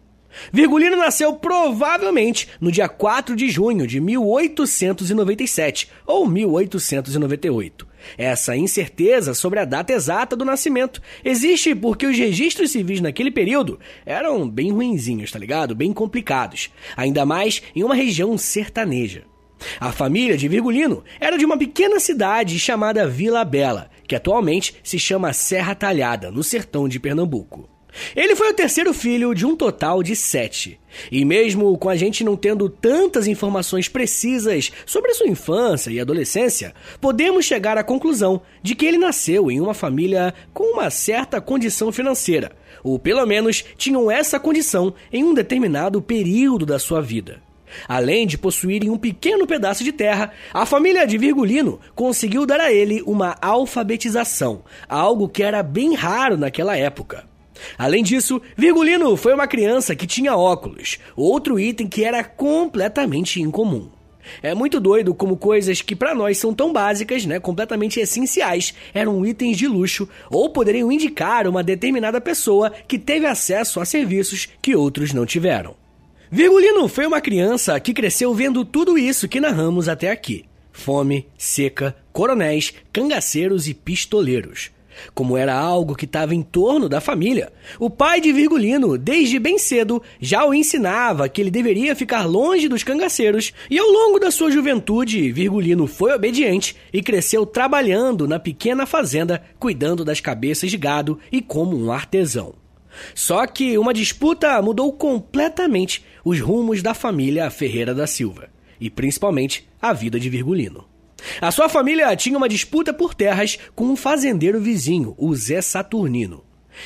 Virgulino 0.51 0.97
nasceu 0.97 1.33
provavelmente 1.33 2.47
no 2.59 2.71
dia 2.71 2.89
4 2.89 3.35
de 3.35 3.49
junho 3.49 3.87
de 3.87 4.01
1897 4.01 5.89
ou 6.05 6.27
1898. 6.27 7.87
Essa 8.17 8.55
incerteza 8.55 9.33
sobre 9.33 9.59
a 9.59 9.65
data 9.65 9.93
exata 9.93 10.35
do 10.35 10.45
nascimento 10.45 11.01
existe 11.23 11.73
porque 11.75 12.05
os 12.05 12.17
registros 12.17 12.71
civis 12.71 13.01
naquele 13.01 13.31
período 13.31 13.79
eram 14.05 14.49
bem 14.49 14.71
ruinzinhos, 14.71 15.31
tá 15.31 15.39
ligado? 15.39 15.75
Bem 15.75 15.93
complicados, 15.93 16.69
ainda 16.95 17.25
mais 17.25 17.61
em 17.75 17.83
uma 17.83 17.95
região 17.95 18.37
sertaneja. 18.37 19.23
A 19.79 19.91
família 19.91 20.37
de 20.37 20.47
Virgulino 20.47 21.03
era 21.19 21.37
de 21.37 21.45
uma 21.45 21.57
pequena 21.57 21.99
cidade 21.99 22.57
chamada 22.59 23.07
Vila 23.07 23.45
Bela, 23.45 23.89
que 24.07 24.15
atualmente 24.15 24.75
se 24.83 24.97
chama 24.97 25.33
Serra 25.33 25.75
Talhada, 25.75 26.31
no 26.31 26.43
sertão 26.43 26.87
de 26.87 26.99
Pernambuco. 26.99 27.69
Ele 28.15 28.35
foi 28.35 28.49
o 28.49 28.53
terceiro 28.53 28.93
filho 28.93 29.33
de 29.33 29.45
um 29.45 29.55
total 29.55 30.01
de 30.01 30.15
sete. 30.15 30.79
E 31.11 31.23
mesmo 31.23 31.77
com 31.77 31.89
a 31.89 31.95
gente 31.95 32.23
não 32.23 32.35
tendo 32.35 32.69
tantas 32.69 33.27
informações 33.27 33.87
precisas 33.87 34.71
sobre 34.85 35.13
sua 35.13 35.27
infância 35.27 35.91
e 35.91 35.99
adolescência, 35.99 36.73
podemos 36.99 37.45
chegar 37.45 37.77
à 37.77 37.83
conclusão 37.83 38.41
de 38.61 38.75
que 38.75 38.85
ele 38.85 38.97
nasceu 38.97 39.49
em 39.49 39.59
uma 39.59 39.73
família 39.73 40.33
com 40.53 40.73
uma 40.73 40.89
certa 40.89 41.39
condição 41.39 41.91
financeira, 41.91 42.51
ou 42.83 42.99
pelo 42.99 43.25
menos 43.25 43.63
tinham 43.77 44.09
essa 44.09 44.39
condição 44.39 44.93
em 45.11 45.23
um 45.23 45.33
determinado 45.33 46.01
período 46.01 46.65
da 46.65 46.79
sua 46.79 47.01
vida. 47.01 47.41
Além 47.87 48.27
de 48.27 48.37
possuírem 48.37 48.89
um 48.89 48.97
pequeno 48.97 49.47
pedaço 49.47 49.81
de 49.81 49.93
terra, 49.93 50.31
a 50.53 50.65
família 50.65 51.07
de 51.07 51.17
Virgulino 51.17 51.79
conseguiu 51.95 52.45
dar 52.45 52.59
a 52.59 52.71
ele 52.71 53.01
uma 53.05 53.37
alfabetização, 53.41 54.63
algo 54.89 55.29
que 55.29 55.41
era 55.41 55.63
bem 55.63 55.95
raro 55.95 56.37
naquela 56.37 56.75
época. 56.77 57.30
Além 57.77 58.03
disso, 58.03 58.41
Virgulino 58.55 59.15
foi 59.15 59.33
uma 59.33 59.47
criança 59.47 59.95
que 59.95 60.07
tinha 60.07 60.35
óculos, 60.35 60.99
outro 61.15 61.59
item 61.59 61.87
que 61.87 62.03
era 62.03 62.23
completamente 62.23 63.41
incomum. 63.41 63.89
É 64.41 64.53
muito 64.53 64.79
doido 64.79 65.13
como 65.13 65.37
coisas 65.37 65.81
que 65.81 65.95
para 65.95 66.13
nós 66.13 66.37
são 66.37 66.53
tão 66.53 66.71
básicas, 66.71 67.25
né, 67.25 67.39
completamente 67.39 67.99
essenciais, 67.99 68.73
eram 68.93 69.25
itens 69.25 69.57
de 69.57 69.67
luxo 69.67 70.07
ou 70.29 70.49
poderiam 70.49 70.91
indicar 70.91 71.47
uma 71.47 71.63
determinada 71.63 72.21
pessoa 72.21 72.71
que 72.87 72.99
teve 72.99 73.25
acesso 73.25 73.79
a 73.79 73.85
serviços 73.85 74.47
que 74.61 74.75
outros 74.75 75.13
não 75.13 75.25
tiveram. 75.25 75.75
Virgulino 76.29 76.87
foi 76.87 77.05
uma 77.05 77.19
criança 77.19 77.77
que 77.79 77.93
cresceu 77.93 78.33
vendo 78.33 78.63
tudo 78.63 78.97
isso 78.97 79.27
que 79.27 79.39
narramos 79.39 79.89
até 79.89 80.09
aqui: 80.09 80.45
fome, 80.71 81.27
seca, 81.37 81.95
coronéis, 82.13 82.73
cangaceiros 82.93 83.67
e 83.67 83.73
pistoleiros. 83.73 84.71
Como 85.13 85.37
era 85.37 85.53
algo 85.53 85.95
que 85.95 86.05
estava 86.05 86.33
em 86.35 86.41
torno 86.41 86.87
da 86.87 87.01
família, 87.01 87.51
o 87.79 87.89
pai 87.89 88.21
de 88.21 88.31
Virgulino, 88.31 88.97
desde 88.97 89.39
bem 89.39 89.57
cedo, 89.57 90.01
já 90.19 90.45
o 90.45 90.53
ensinava 90.53 91.27
que 91.29 91.41
ele 91.41 91.51
deveria 91.51 91.95
ficar 91.95 92.25
longe 92.25 92.67
dos 92.67 92.83
cangaceiros, 92.83 93.53
e 93.69 93.77
ao 93.77 93.87
longo 93.87 94.19
da 94.19 94.31
sua 94.31 94.51
juventude, 94.51 95.31
Virgulino 95.31 95.87
foi 95.87 96.13
obediente 96.13 96.75
e 96.93 97.01
cresceu 97.01 97.45
trabalhando 97.45 98.27
na 98.27 98.39
pequena 98.39 98.85
fazenda, 98.85 99.43
cuidando 99.59 100.05
das 100.05 100.19
cabeças 100.19 100.71
de 100.71 100.77
gado 100.77 101.19
e 101.31 101.41
como 101.41 101.77
um 101.77 101.91
artesão. 101.91 102.53
Só 103.15 103.45
que 103.47 103.77
uma 103.77 103.93
disputa 103.93 104.61
mudou 104.61 104.91
completamente 104.93 106.03
os 106.23 106.39
rumos 106.39 106.81
da 106.81 106.93
família 106.93 107.49
Ferreira 107.49 107.93
da 107.93 108.05
Silva, 108.05 108.49
e 108.79 108.89
principalmente 108.89 109.67
a 109.81 109.93
vida 109.93 110.19
de 110.19 110.29
Virgulino. 110.29 110.90
A 111.39 111.51
sua 111.51 111.69
família 111.69 112.15
tinha 112.15 112.37
uma 112.37 112.49
disputa 112.49 112.93
por 112.93 113.13
terras 113.13 113.57
com 113.75 113.85
um 113.85 113.95
fazendeiro 113.95 114.59
vizinho, 114.59 115.15
o 115.17 115.35
Zé 115.35 115.61
Saturnino. 115.61 116.43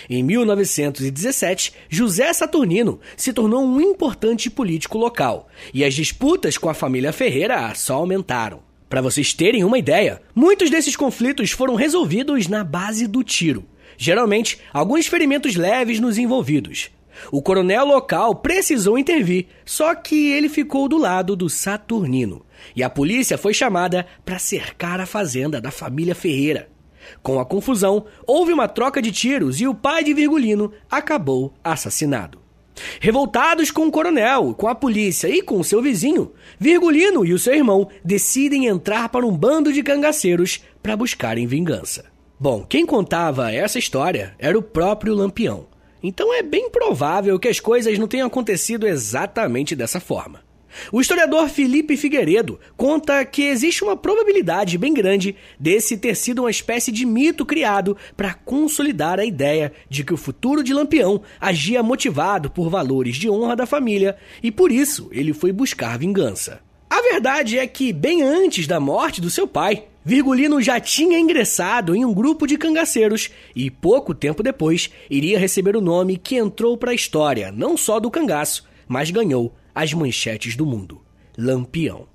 Em 0.10 0.24
1917, 0.24 1.74
José 1.90 2.32
Saturnino 2.34 3.00
se 3.16 3.32
tornou 3.32 3.64
um 3.64 3.80
importante 3.80 4.50
político 4.50 4.98
local 4.98 5.48
e 5.74 5.84
as 5.84 5.94
disputas 5.94 6.58
com 6.58 6.70
a 6.70 6.74
família 6.74 7.14
Ferreira 7.14 7.74
só 7.76 7.96
aumentaram. 7.96 8.60
Para 8.90 9.02
vocês 9.02 9.34
terem 9.34 9.64
uma 9.64 9.78
ideia, 9.78 10.22
muitos 10.34 10.70
desses 10.70 10.96
conflitos 10.96 11.52
foram 11.52 11.76
resolvidos 11.76 12.48
na 12.48 12.64
base 12.64 13.08
do 13.08 13.24
tiro. 13.24 13.66
Geralmente, 13.98 14.60
alguns 14.74 15.08
ferimentos 15.08 15.56
leves 15.56 16.00
nos 16.00 16.18
envolvidos. 16.18 16.90
O 17.32 17.42
coronel 17.42 17.86
local 17.86 18.36
precisou 18.36 18.98
intervir, 18.98 19.48
só 19.66 19.96
que 19.96 20.32
ele 20.32 20.50
ficou 20.50 20.88
do 20.88 20.98
lado 20.98 21.36
do 21.36 21.50
Saturnino 21.50 22.46
e 22.76 22.84
a 22.84 22.90
polícia 22.90 23.38
foi 23.38 23.54
chamada 23.54 24.06
para 24.24 24.40
cercar 24.40 25.00
a 25.00 25.06
fazenda 25.06 25.60
da 25.60 25.72
família 25.72 26.16
Ferreira. 26.16 26.70
Com 27.22 27.40
a 27.40 27.46
confusão, 27.46 28.06
houve 28.26 28.52
uma 28.52 28.68
troca 28.68 29.02
de 29.02 29.12
tiros 29.12 29.62
e 29.62 29.68
o 29.68 29.76
pai 29.76 30.04
de 30.04 30.14
Virgulino 30.14 30.72
acabou 30.90 31.54
assassinado. 31.64 32.40
Revoltados 33.00 33.72
com 33.72 33.88
o 33.88 33.92
coronel, 33.92 34.54
com 34.54 34.68
a 34.68 34.76
polícia 34.76 35.30
e 35.30 35.42
com 35.42 35.64
seu 35.64 35.82
vizinho, 35.82 36.34
Virgulino 36.60 37.26
e 37.26 37.34
o 37.34 37.40
seu 37.40 37.54
irmão 37.54 37.88
decidem 38.04 38.66
entrar 38.66 39.10
para 39.10 39.26
um 39.26 39.36
bando 39.36 39.72
de 39.72 39.82
cangaceiros 39.82 40.62
para 40.84 40.98
buscarem 40.98 41.48
vingança. 41.48 42.06
Bom, 42.38 42.66
quem 42.68 42.86
contava 42.86 43.52
essa 43.52 43.80
história 43.80 44.36
era 44.38 44.58
o 44.58 44.62
próprio 44.62 45.16
Lampião. 45.16 45.68
Então 46.08 46.32
é 46.32 46.44
bem 46.44 46.70
provável 46.70 47.40
que 47.40 47.48
as 47.48 47.60
coisas 47.60 47.98
não 47.98 48.08
tenham 48.08 48.28
acontecido 48.28 48.86
exatamente 48.86 49.76
dessa 49.76 50.00
forma. 50.00 50.44
O 50.92 51.02
historiador 51.02 51.50
Felipe 51.50 51.98
Figueiredo 51.98 52.60
conta 52.78 53.26
que 53.26 53.42
existe 53.42 53.84
uma 53.84 53.98
probabilidade 53.98 54.78
bem 54.78 54.94
grande 54.94 55.36
desse 55.60 55.98
ter 55.98 56.14
sido 56.14 56.44
uma 56.44 56.52
espécie 56.52 56.92
de 56.92 57.08
mito 57.08 57.44
criado 57.44 57.98
para 58.16 58.36
consolidar 58.36 59.20
a 59.20 59.26
ideia 59.26 59.74
de 59.90 60.04
que 60.04 60.14
o 60.14 60.18
futuro 60.18 60.64
de 60.64 60.76
Lampião 60.76 61.24
agia 61.42 61.82
motivado 61.82 62.52
por 62.52 62.70
valores 62.70 63.16
de 63.16 63.28
honra 63.28 63.56
da 63.56 63.66
família 63.66 64.16
e 64.44 64.52
por 64.52 64.72
isso 64.72 65.10
ele 65.12 65.34
foi 65.34 65.52
buscar 65.52 65.98
vingança. 65.98 66.65
A 66.90 67.02
verdade 67.02 67.58
é 67.58 67.66
que, 67.66 67.92
bem 67.92 68.22
antes 68.22 68.68
da 68.68 68.80
morte 68.80 69.20
do 69.20 69.30
seu 69.30 69.48
pai, 69.48 69.86
Virgulino 70.04 70.62
já 70.62 70.80
tinha 70.80 71.20
ingressado 71.20 71.96
em 71.96 72.06
um 72.06 72.14
grupo 72.14 72.46
de 72.46 72.58
cangaceiros 72.58 73.32
e, 73.56 73.72
pouco 73.72 74.14
tempo 74.14 74.44
depois, 74.44 74.92
iria 75.10 75.40
receber 75.40 75.76
o 75.76 75.82
nome 75.82 76.18
que 76.18 76.36
entrou 76.36 76.78
para 76.78 76.92
a 76.92 76.96
história 76.96 77.52
não 77.52 77.76
só 77.76 78.00
do 78.00 78.12
cangaço, 78.12 78.68
mas 78.88 79.10
ganhou 79.10 79.54
as 79.74 79.94
manchetes 79.94 80.56
do 80.56 80.66
mundo: 80.66 81.02
Lampião. 81.36 82.08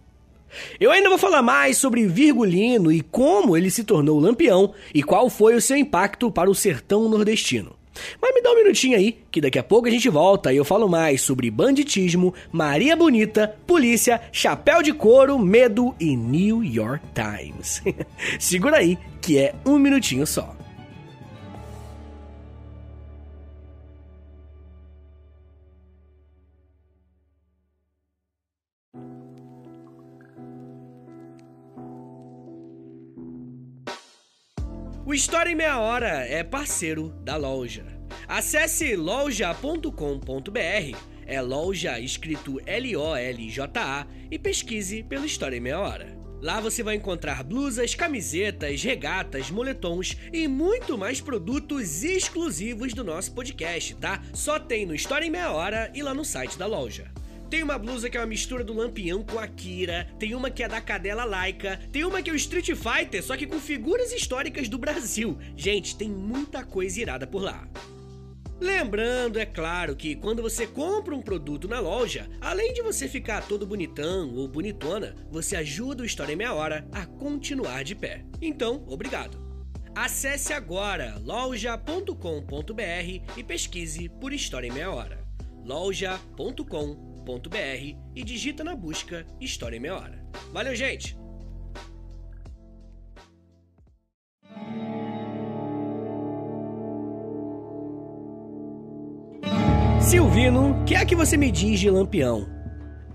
Eu 0.79 0.91
ainda 0.91 1.09
vou 1.09 1.19
falar 1.19 1.43
mais 1.43 1.79
sobre 1.79 2.07
Virgulino 2.07 2.91
e 2.91 3.01
como 3.01 3.57
ele 3.57 3.71
se 3.71 3.85
tornou 3.85 4.19
lampião 4.19 4.73
e 4.93 5.03
qual 5.03 5.31
foi 5.31 5.55
o 5.55 5.61
seu 5.61 5.77
impacto 5.77 6.31
para 6.31 6.51
o 6.51 6.55
sertão 6.55 7.09
nordestino. 7.09 7.77
Mas 8.21 8.35
me 8.35 8.43
dá 8.43 8.53
um 8.53 8.57
minutinho 8.57 8.97
aí, 8.97 9.19
que 9.31 9.41
daqui 9.41 9.59
a 9.59 9.63
pouco 9.63 9.89
a 9.89 9.91
gente 9.91 10.09
volta 10.09 10.53
e 10.53 10.57
eu 10.57 10.65
falo 10.65 10.89
mais 10.89 11.21
sobre 11.21 11.51
banditismo, 11.51 12.35
Maria 12.53 12.97
Bonita, 12.97 13.57
polícia, 13.67 14.21
chapéu 14.33 14.83
de 14.83 14.93
couro, 14.93 15.39
medo 15.39 15.95
e 15.99 16.17
New 16.17 16.63
York 16.65 17.05
Times. 17.15 17.83
Segura 18.39 18.79
aí, 18.79 18.99
que 19.21 19.39
é 19.39 19.55
um 19.65 19.79
minutinho 19.79 20.27
só. 20.27 20.60
O 35.11 35.13
História 35.13 35.51
em 35.51 35.57
Meia 35.57 35.77
Hora 35.77 36.25
é 36.25 36.45
parceiro 36.45 37.09
da 37.25 37.37
loja. 37.37 37.85
Acesse 38.29 38.95
loja.com.br, 38.95 39.91
é 41.27 41.43
loja 41.43 41.99
escrito 41.99 42.61
L-O-L-J-A, 42.65 44.07
e 44.31 44.39
pesquise 44.39 45.03
pela 45.03 45.27
História 45.27 45.57
em 45.57 45.61
Meia 45.61 45.81
Hora. 45.81 46.17
Lá 46.41 46.61
você 46.61 46.85
vai 46.85 46.95
encontrar 46.95 47.43
blusas, 47.43 47.93
camisetas, 47.93 48.85
regatas, 48.85 49.51
moletons 49.51 50.17
e 50.33 50.47
muito 50.47 50.97
mais 50.97 51.21
produtos 51.21 52.05
exclusivos 52.05 52.95
do 52.95 53.03
nosso 53.03 53.35
podcast, 53.35 53.97
tá? 53.97 54.23
Só 54.33 54.61
tem 54.61 54.87
no 54.87 54.95
História 54.95 55.27
em 55.27 55.31
Meia 55.31 55.51
Hora 55.51 55.91
e 55.93 56.05
lá 56.05 56.15
no 56.15 56.25
site 56.25 56.57
da 56.57 56.67
loja. 56.67 57.11
Tem 57.51 57.65
uma 57.65 57.77
blusa 57.77 58.09
que 58.09 58.17
é 58.17 58.21
uma 58.21 58.27
mistura 58.29 58.63
do 58.63 58.73
Lampião 58.73 59.25
com 59.25 59.37
a 59.37 59.49
Kira, 59.49 60.09
tem 60.21 60.37
uma 60.37 60.51
que 60.51 60.63
é 60.63 60.69
da 60.69 60.81
cadela 60.81 61.25
laica, 61.25 61.81
tem 61.91 62.05
uma 62.05 62.23
que 62.23 62.31
é 62.31 62.33
o 62.33 62.37
Street 62.37 62.71
Fighter, 62.77 63.25
só 63.25 63.37
que 63.37 63.45
com 63.45 63.59
figuras 63.59 64.13
históricas 64.13 64.69
do 64.69 64.79
Brasil. 64.79 65.37
Gente, 65.57 65.97
tem 65.97 66.09
muita 66.09 66.65
coisa 66.65 67.01
irada 67.01 67.27
por 67.27 67.43
lá. 67.43 67.69
Lembrando, 68.61 69.37
é 69.37 69.47
claro, 69.47 69.97
que 69.97 70.15
quando 70.15 70.43
você 70.43 70.65
compra 70.65 71.17
um 71.17 71.23
produto 71.23 71.67
na 71.67 71.81
loja, 71.81 72.31
além 72.41 72.73
de 72.73 72.83
você 72.83 73.09
ficar 73.09 73.45
todo 73.49 73.67
bonitão 73.67 74.33
ou 74.37 74.47
bonitona, 74.47 75.17
você 75.29 75.57
ajuda 75.57 76.05
o 76.05 76.07
História 76.07 76.35
em 76.35 76.37
Meia 76.37 76.55
Hora 76.55 76.87
a 76.93 77.05
continuar 77.05 77.83
de 77.83 77.97
pé. 77.97 78.25
Então, 78.41 78.85
obrigado. 78.87 79.41
Acesse 79.93 80.53
agora 80.53 81.19
loja.com.br 81.25 82.15
e 83.37 83.43
pesquise 83.43 84.09
por 84.09 84.33
História 84.33 84.69
em 84.69 84.73
Meia 84.73 84.93
Hora. 84.93 85.19
loja.com.br 85.65 87.10
e 88.15 88.25
digita 88.25 88.65
na 88.65 88.75
busca 88.75 89.27
História 89.41 89.77
em 89.77 89.81
Meia 89.81 89.97
Hora. 89.97 90.25
Valeu, 90.53 90.75
gente! 90.75 91.17
Silvino, 100.01 100.85
que 100.85 100.97
é 100.97 101.05
que 101.05 101.15
você 101.15 101.37
me 101.37 101.53
diz 101.53 101.79
de 101.79 101.89
Lampião? 101.89 102.49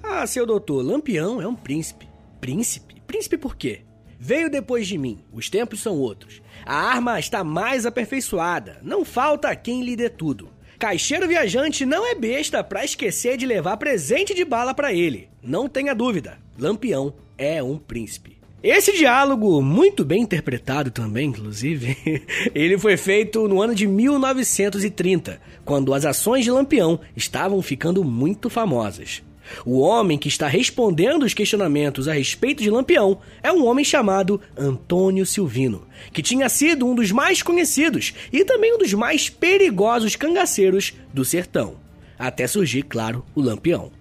Ah, 0.02 0.26
seu 0.26 0.46
doutor, 0.46 0.82
Lampião 0.82 1.42
é 1.42 1.48
um 1.48 1.56
príncipe. 1.56 2.08
Príncipe? 2.40 3.02
Príncipe 3.06 3.38
por 3.38 3.58
quê? 3.58 3.82
Veio 4.18 4.50
depois 4.50 4.88
de 4.88 4.98
mim, 4.98 5.20
os 5.34 5.50
tempos 5.50 5.82
são 5.82 5.98
outros. 5.98 6.42
A 6.66 6.74
arma 6.74 7.20
está 7.20 7.44
mais 7.44 7.86
aperfeiçoada, 7.86 8.80
não 8.82 9.04
falta 9.04 9.56
quem 9.56 9.84
lhe 9.84 9.96
dê 9.96 10.10
tudo. 10.10 10.55
Caixeiro 10.86 11.28
viajante 11.28 11.84
não 11.84 12.06
é 12.06 12.14
besta 12.14 12.64
para 12.64 12.86
esquecer 12.86 13.38
de 13.38 13.46
levar 13.48 13.76
presente 13.78 14.36
de 14.36 14.46
bala 14.46 14.72
para 14.72 14.94
ele. 14.94 15.28
Não 15.42 15.68
tenha 15.68 15.96
dúvida, 15.96 16.38
Lampião 16.60 17.12
é 17.40 17.64
um 17.64 17.76
príncipe. 17.76 18.38
Esse 18.62 18.96
diálogo, 18.96 19.64
muito 19.64 20.06
bem 20.06 20.22
interpretado 20.22 20.92
também, 20.92 21.30
inclusive, 21.30 21.98
ele 22.54 22.78
foi 22.78 22.98
feito 22.98 23.48
no 23.48 23.64
ano 23.64 23.74
de 23.74 23.88
1930, 23.88 25.42
quando 25.66 25.92
as 25.92 26.06
ações 26.06 26.44
de 26.44 26.52
Lampião 26.52 27.00
estavam 27.16 27.60
ficando 27.64 28.04
muito 28.04 28.48
famosas. 28.48 29.24
O 29.66 29.80
homem 29.80 30.18
que 30.18 30.28
está 30.28 30.48
respondendo 30.48 31.24
os 31.24 31.34
questionamentos 31.34 32.08
a 32.08 32.14
respeito 32.14 32.64
de 32.64 32.70
Lampião 32.70 33.20
é 33.42 33.52
um 33.52 33.66
homem 33.66 33.86
chamado 33.86 34.40
Antônio 34.58 35.26
Silvino, 35.26 35.88
que 36.12 36.22
tinha 36.22 36.50
sido 36.50 36.86
um 36.86 36.96
dos 36.96 37.12
mais 37.12 37.42
conhecidos 37.42 38.14
e 38.32 38.44
também 38.44 38.74
um 38.74 38.78
dos 38.78 38.94
mais 38.94 39.30
perigosos 39.30 40.16
cangaceiros 40.16 40.94
do 41.14 41.24
sertão, 41.24 41.76
até 42.18 42.48
surgir, 42.48 42.84
claro, 42.84 43.26
o 43.36 43.42
Lampião. 43.42 43.92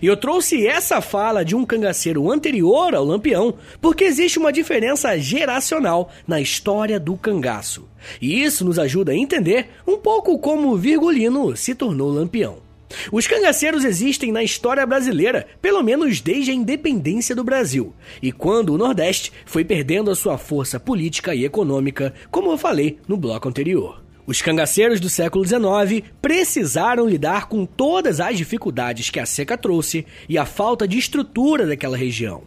E 0.00 0.06
eu 0.06 0.16
trouxe 0.16 0.66
essa 0.66 1.00
fala 1.00 1.44
de 1.44 1.54
um 1.54 1.64
cangaceiro 1.64 2.30
anterior 2.30 2.94
ao 2.94 3.04
Lampião, 3.04 3.54
porque 3.80 4.04
existe 4.04 4.38
uma 4.38 4.52
diferença 4.52 5.18
geracional 5.18 6.10
na 6.26 6.40
história 6.40 7.00
do 7.00 7.16
cangaço. 7.16 7.88
E 8.20 8.42
isso 8.42 8.64
nos 8.64 8.78
ajuda 8.78 9.12
a 9.12 9.16
entender 9.16 9.68
um 9.86 9.96
pouco 9.96 10.38
como 10.38 10.76
Virgulino 10.76 11.56
se 11.56 11.74
tornou 11.74 12.10
Lampião. 12.10 12.69
Os 13.12 13.26
cangaceiros 13.26 13.84
existem 13.84 14.32
na 14.32 14.42
história 14.42 14.84
brasileira, 14.86 15.46
pelo 15.62 15.82
menos 15.82 16.20
desde 16.20 16.50
a 16.50 16.54
independência 16.54 17.34
do 17.34 17.44
Brasil, 17.44 17.94
e 18.22 18.32
quando 18.32 18.74
o 18.74 18.78
Nordeste 18.78 19.32
foi 19.46 19.64
perdendo 19.64 20.10
a 20.10 20.14
sua 20.14 20.36
força 20.36 20.80
política 20.80 21.34
e 21.34 21.44
econômica, 21.44 22.12
como 22.30 22.50
eu 22.50 22.58
falei 22.58 22.98
no 23.06 23.16
bloco 23.16 23.48
anterior. 23.48 24.02
Os 24.26 24.42
cangaceiros 24.42 25.00
do 25.00 25.08
século 25.08 25.44
XIX 25.44 26.04
precisaram 26.20 27.08
lidar 27.08 27.48
com 27.48 27.66
todas 27.66 28.20
as 28.20 28.36
dificuldades 28.36 29.10
que 29.10 29.18
a 29.18 29.26
seca 29.26 29.58
trouxe 29.58 30.06
e 30.28 30.38
a 30.38 30.44
falta 30.44 30.86
de 30.86 30.98
estrutura 30.98 31.66
daquela 31.66 31.96
região. 31.96 32.42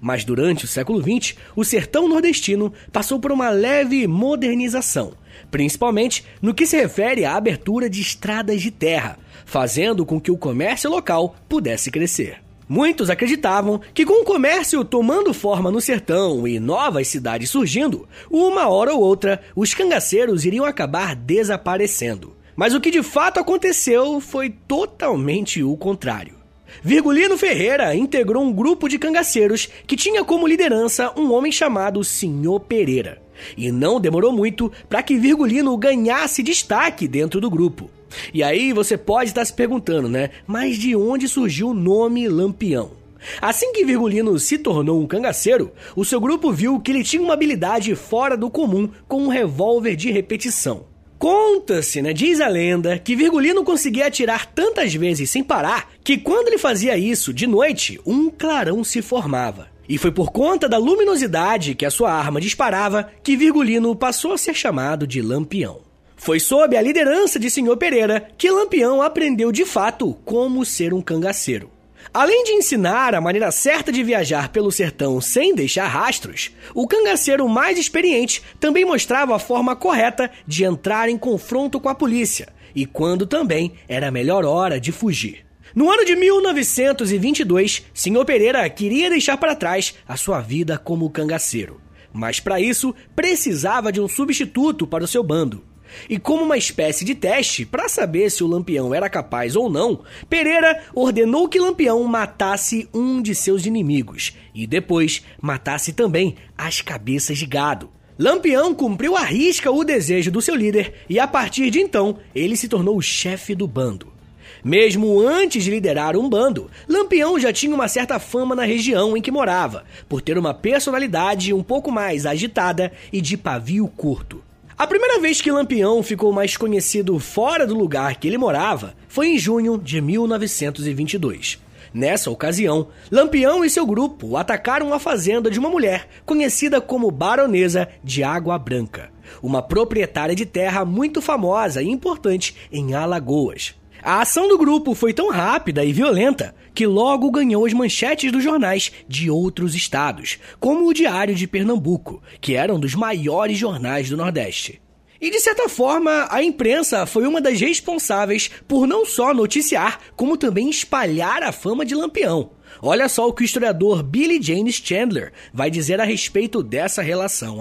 Mas 0.00 0.24
durante 0.24 0.64
o 0.64 0.68
século 0.68 1.00
XX, 1.00 1.36
o 1.54 1.64
sertão 1.64 2.08
nordestino 2.08 2.72
passou 2.92 3.20
por 3.20 3.30
uma 3.30 3.50
leve 3.50 4.06
modernização, 4.08 5.12
principalmente 5.50 6.24
no 6.40 6.54
que 6.54 6.66
se 6.66 6.76
refere 6.76 7.24
à 7.24 7.34
abertura 7.34 7.88
de 7.88 8.00
estradas 8.00 8.60
de 8.60 8.70
terra, 8.70 9.18
fazendo 9.44 10.04
com 10.04 10.20
que 10.20 10.30
o 10.30 10.38
comércio 10.38 10.90
local 10.90 11.36
pudesse 11.48 11.90
crescer. 11.90 12.38
Muitos 12.68 13.08
acreditavam 13.08 13.80
que 13.94 14.04
com 14.04 14.20
o 14.20 14.24
comércio 14.24 14.84
tomando 14.84 15.32
forma 15.32 15.70
no 15.70 15.80
sertão 15.80 16.46
e 16.46 16.60
novas 16.60 17.08
cidades 17.08 17.48
surgindo, 17.48 18.06
uma 18.30 18.68
hora 18.68 18.92
ou 18.92 19.00
outra 19.00 19.40
os 19.56 19.72
cangaceiros 19.72 20.44
iriam 20.44 20.66
acabar 20.66 21.16
desaparecendo. 21.16 22.36
Mas 22.54 22.74
o 22.74 22.80
que 22.80 22.90
de 22.90 23.02
fato 23.02 23.40
aconteceu 23.40 24.20
foi 24.20 24.50
totalmente 24.50 25.62
o 25.62 25.76
contrário. 25.76 26.34
Virgulino 26.82 27.38
Ferreira 27.38 27.94
integrou 27.94 28.42
um 28.42 28.52
grupo 28.52 28.88
de 28.88 28.98
cangaceiros 28.98 29.68
que 29.86 29.96
tinha 29.96 30.22
como 30.22 30.46
liderança 30.46 31.12
um 31.16 31.32
homem 31.32 31.50
chamado 31.50 32.04
Senhor 32.04 32.60
Pereira. 32.60 33.22
E 33.56 33.70
não 33.70 34.00
demorou 34.00 34.32
muito 34.32 34.70
para 34.88 35.02
que 35.02 35.18
Virgulino 35.18 35.76
ganhasse 35.76 36.42
destaque 36.42 37.06
dentro 37.06 37.40
do 37.40 37.50
grupo. 37.50 37.90
E 38.32 38.42
aí 38.42 38.72
você 38.72 38.96
pode 38.96 39.30
estar 39.30 39.44
se 39.44 39.52
perguntando, 39.52 40.08
né? 40.08 40.30
Mas 40.46 40.76
de 40.76 40.96
onde 40.96 41.28
surgiu 41.28 41.70
o 41.70 41.74
nome 41.74 42.28
Lampião? 42.28 42.92
Assim 43.40 43.72
que 43.72 43.84
Virgulino 43.84 44.38
se 44.38 44.58
tornou 44.58 45.00
um 45.00 45.06
cangaceiro, 45.06 45.72
o 45.96 46.04
seu 46.04 46.20
grupo 46.20 46.52
viu 46.52 46.80
que 46.80 46.90
ele 46.90 47.02
tinha 47.02 47.22
uma 47.22 47.34
habilidade 47.34 47.94
fora 47.94 48.36
do 48.36 48.48
comum 48.48 48.88
com 49.06 49.24
um 49.24 49.28
revólver 49.28 49.96
de 49.96 50.10
repetição. 50.10 50.86
Conta-se, 51.18 52.00
né, 52.00 52.12
diz 52.12 52.40
a 52.40 52.46
lenda, 52.46 52.96
que 52.96 53.16
Virgulino 53.16 53.64
conseguia 53.64 54.06
atirar 54.06 54.46
tantas 54.46 54.94
vezes 54.94 55.28
sem 55.28 55.42
parar 55.42 55.90
que 56.04 56.16
quando 56.16 56.46
ele 56.46 56.58
fazia 56.58 56.96
isso 56.96 57.34
de 57.34 57.44
noite, 57.44 58.00
um 58.06 58.30
clarão 58.30 58.84
se 58.84 59.02
formava. 59.02 59.66
E 59.88 59.96
foi 59.96 60.12
por 60.12 60.30
conta 60.30 60.68
da 60.68 60.76
luminosidade 60.76 61.74
que 61.74 61.86
a 61.86 61.90
sua 61.90 62.12
arma 62.12 62.40
disparava 62.40 63.10
que 63.22 63.36
Virgulino 63.36 63.96
passou 63.96 64.32
a 64.32 64.38
ser 64.38 64.54
chamado 64.54 65.06
de 65.06 65.22
Lampião. 65.22 65.80
Foi 66.14 66.38
sob 66.38 66.76
a 66.76 66.82
liderança 66.82 67.38
de 67.38 67.48
Sr. 67.48 67.76
Pereira 67.76 68.28
que 68.36 68.50
Lampião 68.50 69.00
aprendeu 69.00 69.50
de 69.50 69.64
fato 69.64 70.14
como 70.24 70.64
ser 70.64 70.92
um 70.92 71.00
cangaceiro. 71.00 71.70
Além 72.12 72.44
de 72.44 72.52
ensinar 72.52 73.14
a 73.14 73.20
maneira 73.20 73.50
certa 73.50 73.92
de 73.92 74.02
viajar 74.02 74.50
pelo 74.50 74.72
sertão 74.72 75.20
sem 75.20 75.54
deixar 75.54 75.86
rastros, 75.86 76.50
o 76.74 76.86
cangaceiro 76.86 77.48
mais 77.48 77.78
experiente 77.78 78.42
também 78.58 78.84
mostrava 78.84 79.36
a 79.36 79.38
forma 79.38 79.76
correta 79.76 80.30
de 80.46 80.64
entrar 80.64 81.08
em 81.08 81.16
confronto 81.18 81.78
com 81.78 81.88
a 81.88 81.94
polícia 81.94 82.48
e 82.74 82.84
quando 82.86 83.26
também 83.26 83.72
era 83.88 84.08
a 84.08 84.12
melhor 84.12 84.44
hora 84.44 84.80
de 84.80 84.92
fugir. 84.92 85.47
No 85.74 85.90
ano 85.90 86.04
de 86.04 86.16
1922, 86.16 87.84
Sr. 87.92 88.24
Pereira 88.24 88.68
queria 88.70 89.10
deixar 89.10 89.36
para 89.36 89.54
trás 89.54 89.94
a 90.06 90.16
sua 90.16 90.40
vida 90.40 90.78
como 90.78 91.10
cangaceiro, 91.10 91.80
mas 92.12 92.40
para 92.40 92.60
isso 92.60 92.94
precisava 93.14 93.92
de 93.92 94.00
um 94.00 94.08
substituto 94.08 94.86
para 94.86 95.04
o 95.04 95.08
seu 95.08 95.22
bando. 95.22 95.62
E 96.08 96.18
como 96.18 96.44
uma 96.44 96.56
espécie 96.56 97.04
de 97.04 97.14
teste 97.14 97.64
para 97.64 97.88
saber 97.88 98.30
se 98.30 98.44
o 98.44 98.46
Lampião 98.46 98.94
era 98.94 99.08
capaz 99.08 99.56
ou 99.56 99.70
não, 99.70 100.02
Pereira 100.28 100.82
ordenou 100.94 101.48
que 101.48 101.60
Lampião 101.60 102.02
matasse 102.04 102.88
um 102.92 103.22
de 103.22 103.34
seus 103.34 103.64
inimigos 103.66 104.34
e 104.54 104.66
depois 104.66 105.22
matasse 105.40 105.92
também 105.92 106.36
as 106.56 106.80
cabeças 106.80 107.38
de 107.38 107.46
gado. 107.46 107.90
Lampião 108.18 108.74
cumpriu 108.74 109.16
à 109.16 109.22
risca 109.22 109.70
o 109.70 109.84
desejo 109.84 110.30
do 110.30 110.42
seu 110.42 110.54
líder 110.54 110.94
e 111.08 111.18
a 111.20 111.26
partir 111.26 111.70
de 111.70 111.80
então 111.80 112.18
ele 112.34 112.56
se 112.56 112.68
tornou 112.68 112.96
o 112.96 113.02
chefe 113.02 113.54
do 113.54 113.66
bando. 113.66 114.17
Mesmo 114.64 115.20
antes 115.20 115.64
de 115.64 115.70
liderar 115.70 116.16
um 116.16 116.28
bando, 116.28 116.70
Lampião 116.88 117.38
já 117.38 117.52
tinha 117.52 117.74
uma 117.74 117.88
certa 117.88 118.18
fama 118.18 118.54
na 118.54 118.64
região 118.64 119.16
em 119.16 119.22
que 119.22 119.30
morava, 119.30 119.84
por 120.08 120.20
ter 120.20 120.36
uma 120.36 120.52
personalidade 120.52 121.52
um 121.52 121.62
pouco 121.62 121.90
mais 121.90 122.26
agitada 122.26 122.92
e 123.12 123.20
de 123.20 123.36
pavio 123.36 123.86
curto. 123.88 124.42
A 124.76 124.86
primeira 124.86 125.18
vez 125.18 125.40
que 125.40 125.50
Lampião 125.50 126.02
ficou 126.02 126.32
mais 126.32 126.56
conhecido 126.56 127.18
fora 127.18 127.66
do 127.66 127.76
lugar 127.76 128.16
que 128.16 128.28
ele 128.28 128.38
morava 128.38 128.94
foi 129.08 129.28
em 129.28 129.38
junho 129.38 129.76
de 129.76 130.00
1922. 130.00 131.58
Nessa 131.92 132.30
ocasião, 132.30 132.88
Lampião 133.10 133.64
e 133.64 133.70
seu 133.70 133.86
grupo 133.86 134.36
atacaram 134.36 134.92
a 134.92 135.00
fazenda 135.00 135.50
de 135.50 135.58
uma 135.58 135.70
mulher 135.70 136.06
conhecida 136.24 136.80
como 136.80 137.10
Baronesa 137.10 137.88
de 138.04 138.22
Água 138.22 138.58
Branca, 138.58 139.10
uma 139.42 139.62
proprietária 139.62 140.34
de 140.34 140.46
terra 140.46 140.84
muito 140.84 141.22
famosa 141.22 141.82
e 141.82 141.88
importante 141.88 142.54
em 142.70 142.94
Alagoas. 142.94 143.74
A 144.02 144.20
ação 144.20 144.48
do 144.48 144.56
grupo 144.56 144.94
foi 144.94 145.12
tão 145.12 145.30
rápida 145.30 145.84
e 145.84 145.92
violenta 145.92 146.54
que 146.74 146.86
logo 146.86 147.30
ganhou 147.30 147.66
as 147.66 147.72
manchetes 147.72 148.30
dos 148.30 148.42
jornais 148.42 148.92
de 149.08 149.30
outros 149.30 149.74
estados, 149.74 150.38
como 150.60 150.86
o 150.86 150.94
Diário 150.94 151.34
de 151.34 151.46
Pernambuco, 151.46 152.22
que 152.40 152.54
era 152.54 152.72
um 152.72 152.78
dos 152.78 152.94
maiores 152.94 153.58
jornais 153.58 154.08
do 154.08 154.16
Nordeste. 154.16 154.80
E 155.20 155.30
de 155.30 155.40
certa 155.40 155.68
forma, 155.68 156.28
a 156.30 156.42
imprensa 156.44 157.04
foi 157.04 157.26
uma 157.26 157.40
das 157.40 157.60
responsáveis 157.60 158.48
por 158.68 158.86
não 158.86 159.04
só 159.04 159.34
noticiar, 159.34 159.98
como 160.14 160.36
também 160.36 160.70
espalhar 160.70 161.42
a 161.42 161.50
fama 161.50 161.84
de 161.84 161.96
Lampião. 161.96 162.50
Olha 162.80 163.08
só 163.08 163.28
o 163.28 163.32
que 163.32 163.42
o 163.42 163.44
historiador 163.44 164.02
Billy 164.02 164.40
James 164.42 164.76
Chandler 164.76 165.32
vai 165.52 165.70
dizer 165.70 166.00
a 166.00 166.04
respeito 166.04 166.62
dessa 166.62 167.02
relação. 167.02 167.58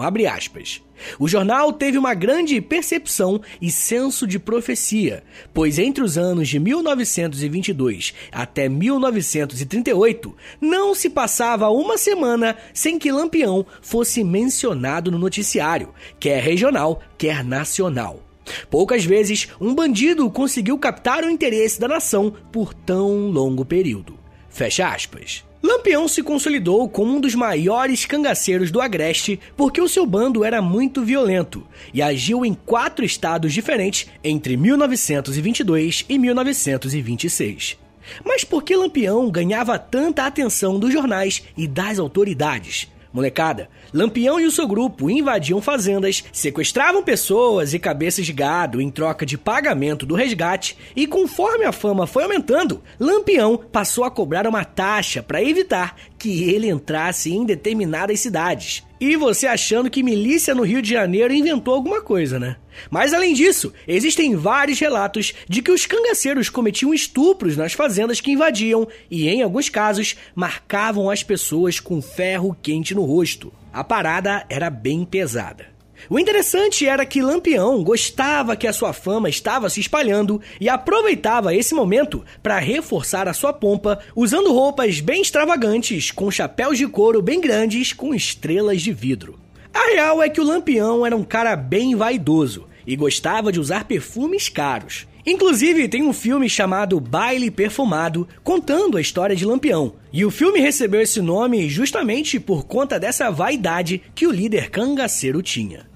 O 1.19 1.27
jornal 1.27 1.73
teve 1.73 1.97
uma 1.97 2.13
grande 2.13 2.59
percepção 2.59 3.41
e 3.61 3.71
senso 3.71 4.25
de 4.25 4.39
profecia, 4.39 5.23
pois 5.53 5.77
entre 5.77 6.03
os 6.03 6.17
anos 6.17 6.47
de 6.47 6.59
1922 6.59 8.13
até 8.31 8.67
1938 8.67 10.35
não 10.59 10.95
se 10.95 11.09
passava 11.09 11.69
uma 11.69 11.97
semana 11.97 12.57
sem 12.73 12.97
que 12.97 13.11
Lampião 13.11 13.65
fosse 13.81 14.23
mencionado 14.23 15.11
no 15.11 15.19
noticiário, 15.19 15.93
quer 16.19 16.41
regional, 16.41 17.01
quer 17.17 17.43
nacional. 17.43 18.23
Poucas 18.69 19.03
vezes 19.03 19.49
um 19.59 19.73
bandido 19.73 20.29
conseguiu 20.29 20.77
captar 20.77 21.23
o 21.23 21.29
interesse 21.29 21.79
da 21.79 21.87
nação 21.87 22.33
por 22.51 22.73
tão 22.73 23.29
longo 23.29 23.65
período. 23.65 24.17
Fecha 24.57 24.87
aspas. 24.87 25.45
Lampião 25.61 26.07
se 26.07 26.23
consolidou 26.23 26.89
como 26.89 27.15
um 27.15 27.21
dos 27.21 27.35
maiores 27.35 28.07
cangaceiros 28.07 28.71
do 28.71 28.81
Agreste 28.81 29.39
porque 29.55 29.79
o 29.79 29.87
seu 29.87 30.03
bando 30.03 30.43
era 30.43 30.63
muito 30.63 31.05
violento 31.05 31.63
e 31.93 32.01
agiu 32.01 32.43
em 32.43 32.55
quatro 32.55 33.05
estados 33.05 33.53
diferentes 33.53 34.07
entre 34.23 34.57
1922 34.57 36.05
e 36.09 36.17
1926. 36.17 37.77
Mas 38.25 38.43
por 38.43 38.63
que 38.63 38.75
Lampião 38.75 39.29
ganhava 39.29 39.77
tanta 39.77 40.25
atenção 40.25 40.79
dos 40.79 40.91
jornais 40.91 41.43
e 41.55 41.67
das 41.67 41.99
autoridades? 41.99 42.87
Molecada, 43.17 43.67
Lampião 43.91 44.39
e 44.39 44.45
o 44.45 44.51
seu 44.51 44.67
grupo 44.67 45.09
invadiam 45.09 45.59
fazendas, 45.59 46.23
sequestravam 46.31 47.01
pessoas 47.01 47.73
e 47.73 47.79
cabeças 47.79 48.27
de 48.27 48.31
gado 48.31 48.79
em 48.79 48.91
troca 48.91 49.25
de 49.25 49.39
pagamento 49.39 50.05
do 50.05 50.13
resgate, 50.13 50.77
e 50.95 51.07
conforme 51.07 51.65
a 51.65 51.71
fama 51.71 52.05
foi 52.05 52.21
aumentando, 52.21 52.83
Lampião 52.99 53.57
passou 53.57 54.03
a 54.03 54.11
cobrar 54.11 54.45
uma 54.45 54.63
taxa 54.63 55.23
para 55.23 55.41
evitar 55.41 55.95
que 56.17 56.49
ele 56.49 56.69
entrasse 56.69 57.33
em 57.33 57.45
determinadas 57.45 58.19
cidades. 58.19 58.83
E 58.99 59.15
você 59.15 59.45
achando 59.45 59.89
que 59.89 60.01
milícia 60.01 60.55
no 60.55 60.63
Rio 60.63 60.81
de 60.81 60.91
Janeiro 60.91 61.33
inventou 61.33 61.73
alguma 61.73 62.01
coisa, 62.01 62.39
né? 62.39 62.55
Mas 62.89 63.13
além 63.13 63.33
disso, 63.33 63.73
existem 63.87 64.35
vários 64.35 64.79
relatos 64.79 65.33
de 65.47 65.61
que 65.61 65.71
os 65.71 65.85
cangaceiros 65.85 66.49
cometiam 66.49 66.93
estupros 66.93 67.55
nas 67.55 67.73
fazendas 67.73 68.19
que 68.19 68.31
invadiam 68.31 68.87
e, 69.09 69.27
em 69.27 69.41
alguns 69.41 69.69
casos, 69.69 70.15
marcavam 70.35 71.09
as 71.09 71.23
pessoas 71.23 71.79
com 71.79 72.01
ferro 72.01 72.57
quente 72.61 72.95
no 72.95 73.03
rosto. 73.03 73.53
A 73.71 73.83
parada 73.83 74.45
era 74.49 74.69
bem 74.69 75.05
pesada. 75.05 75.76
O 76.09 76.19
interessante 76.19 76.85
era 76.87 77.05
que 77.05 77.21
Lampião 77.21 77.83
gostava 77.83 78.55
que 78.55 78.67
a 78.67 78.73
sua 78.73 78.93
fama 78.93 79.29
estava 79.29 79.69
se 79.69 79.79
espalhando 79.79 80.41
e 80.59 80.69
aproveitava 80.69 81.53
esse 81.53 81.73
momento 81.73 82.23
para 82.41 82.59
reforçar 82.59 83.27
a 83.27 83.33
sua 83.33 83.51
pompa 83.51 83.99
usando 84.15 84.53
roupas 84.53 84.99
bem 84.99 85.21
extravagantes, 85.21 86.11
com 86.11 86.31
chapéus 86.31 86.77
de 86.77 86.87
couro 86.87 87.21
bem 87.21 87.41
grandes 87.41 87.93
com 87.93 88.13
estrelas 88.13 88.81
de 88.81 88.93
vidro. 88.93 89.39
A 89.73 89.91
real 89.91 90.23
é 90.23 90.29
que 90.29 90.41
o 90.41 90.45
Lampião 90.45 91.05
era 91.05 91.15
um 91.15 91.23
cara 91.23 91.55
bem 91.55 91.95
vaidoso 91.95 92.67
e 92.85 92.95
gostava 92.95 93.51
de 93.51 93.59
usar 93.59 93.83
perfumes 93.83 94.49
caros. 94.49 95.05
Inclusive, 95.25 95.89
tem 95.89 96.03
um 96.03 96.13
filme 96.13 96.49
chamado 96.49 97.01
Baile 97.01 97.51
Perfumado 97.51 98.25
contando 98.45 98.97
a 98.97 99.01
história 99.01 99.35
de 99.35 99.45
Lampião. 99.45 99.95
E 100.13 100.23
o 100.23 100.31
filme 100.31 100.61
recebeu 100.61 101.01
esse 101.01 101.21
nome 101.21 101.67
justamente 101.67 102.39
por 102.39 102.63
conta 102.63 102.97
dessa 102.97 103.29
vaidade 103.29 104.01
que 104.15 104.25
o 104.25 104.31
líder 104.31 104.69
cangaceiro 104.69 105.41
tinha. 105.41 105.86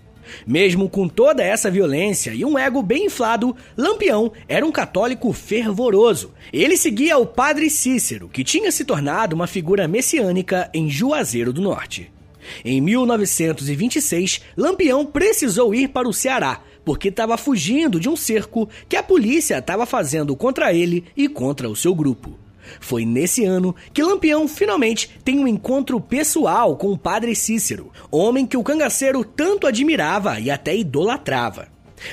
Mesmo 0.46 0.89
com 0.89 1.08
toda 1.08 1.44
essa 1.44 1.72
violência 1.72 2.34
e 2.34 2.44
um 2.44 2.58
ego 2.58 2.82
bem 2.82 3.06
inflado, 3.06 3.56
Lampião 3.78 4.32
era 4.48 4.65
um 4.65 4.72
católico 4.72 5.32
fervoroso. 5.34 6.32
Ele 6.52 6.78
seguia 6.78 7.17
o 7.17 7.26
padre 7.26 7.70
Cícero, 7.70 8.30
que 8.30 8.44
tinha 8.44 8.72
se 8.72 8.86
tornado 8.86 9.36
uma 9.36 9.48
figura 9.48 9.88
messiânica 9.88 10.70
em 10.74 10.89
Juazeiro 10.89 11.54
do 11.54 11.62
Norte. 11.62 12.12
Em 12.65 12.82
1926, 12.82 14.41
Lampião 14.58 15.06
precisou 15.06 15.74
ir 15.76 15.89
para 15.89 16.08
o 16.08 16.13
Ceará 16.13 16.62
porque 16.84 17.10
estava 17.10 17.38
fugindo 17.38 18.00
de 18.00 18.10
um 18.10 18.15
cerco 18.15 18.67
que 18.89 18.96
a 18.96 19.04
polícia 19.04 19.58
estava 19.60 19.86
fazendo 19.86 20.36
contra 20.36 20.74
ele 20.74 21.06
e 21.15 21.28
contra 21.28 21.70
o 21.70 21.76
seu 21.76 21.94
grupo. 21.94 22.40
Foi 22.80 23.06
nesse 23.06 23.43
ano 23.45 23.76
que 23.93 24.04
Lampião 24.04 24.47
finalmente 24.47 25.10
tem 25.24 25.39
um 25.39 25.47
encontro 25.47 26.00
pessoal 26.00 26.76
com 26.76 26.91
o 26.91 26.97
padre 26.97 27.36
Cícero, 27.36 27.91
homem 28.12 28.45
que 28.45 28.58
o 28.58 28.63
cangaceiro 28.63 29.24
tanto 29.24 29.67
admirava 29.67 30.39
e 30.39 30.50
até 30.50 30.76
idolatrava. 30.76 31.67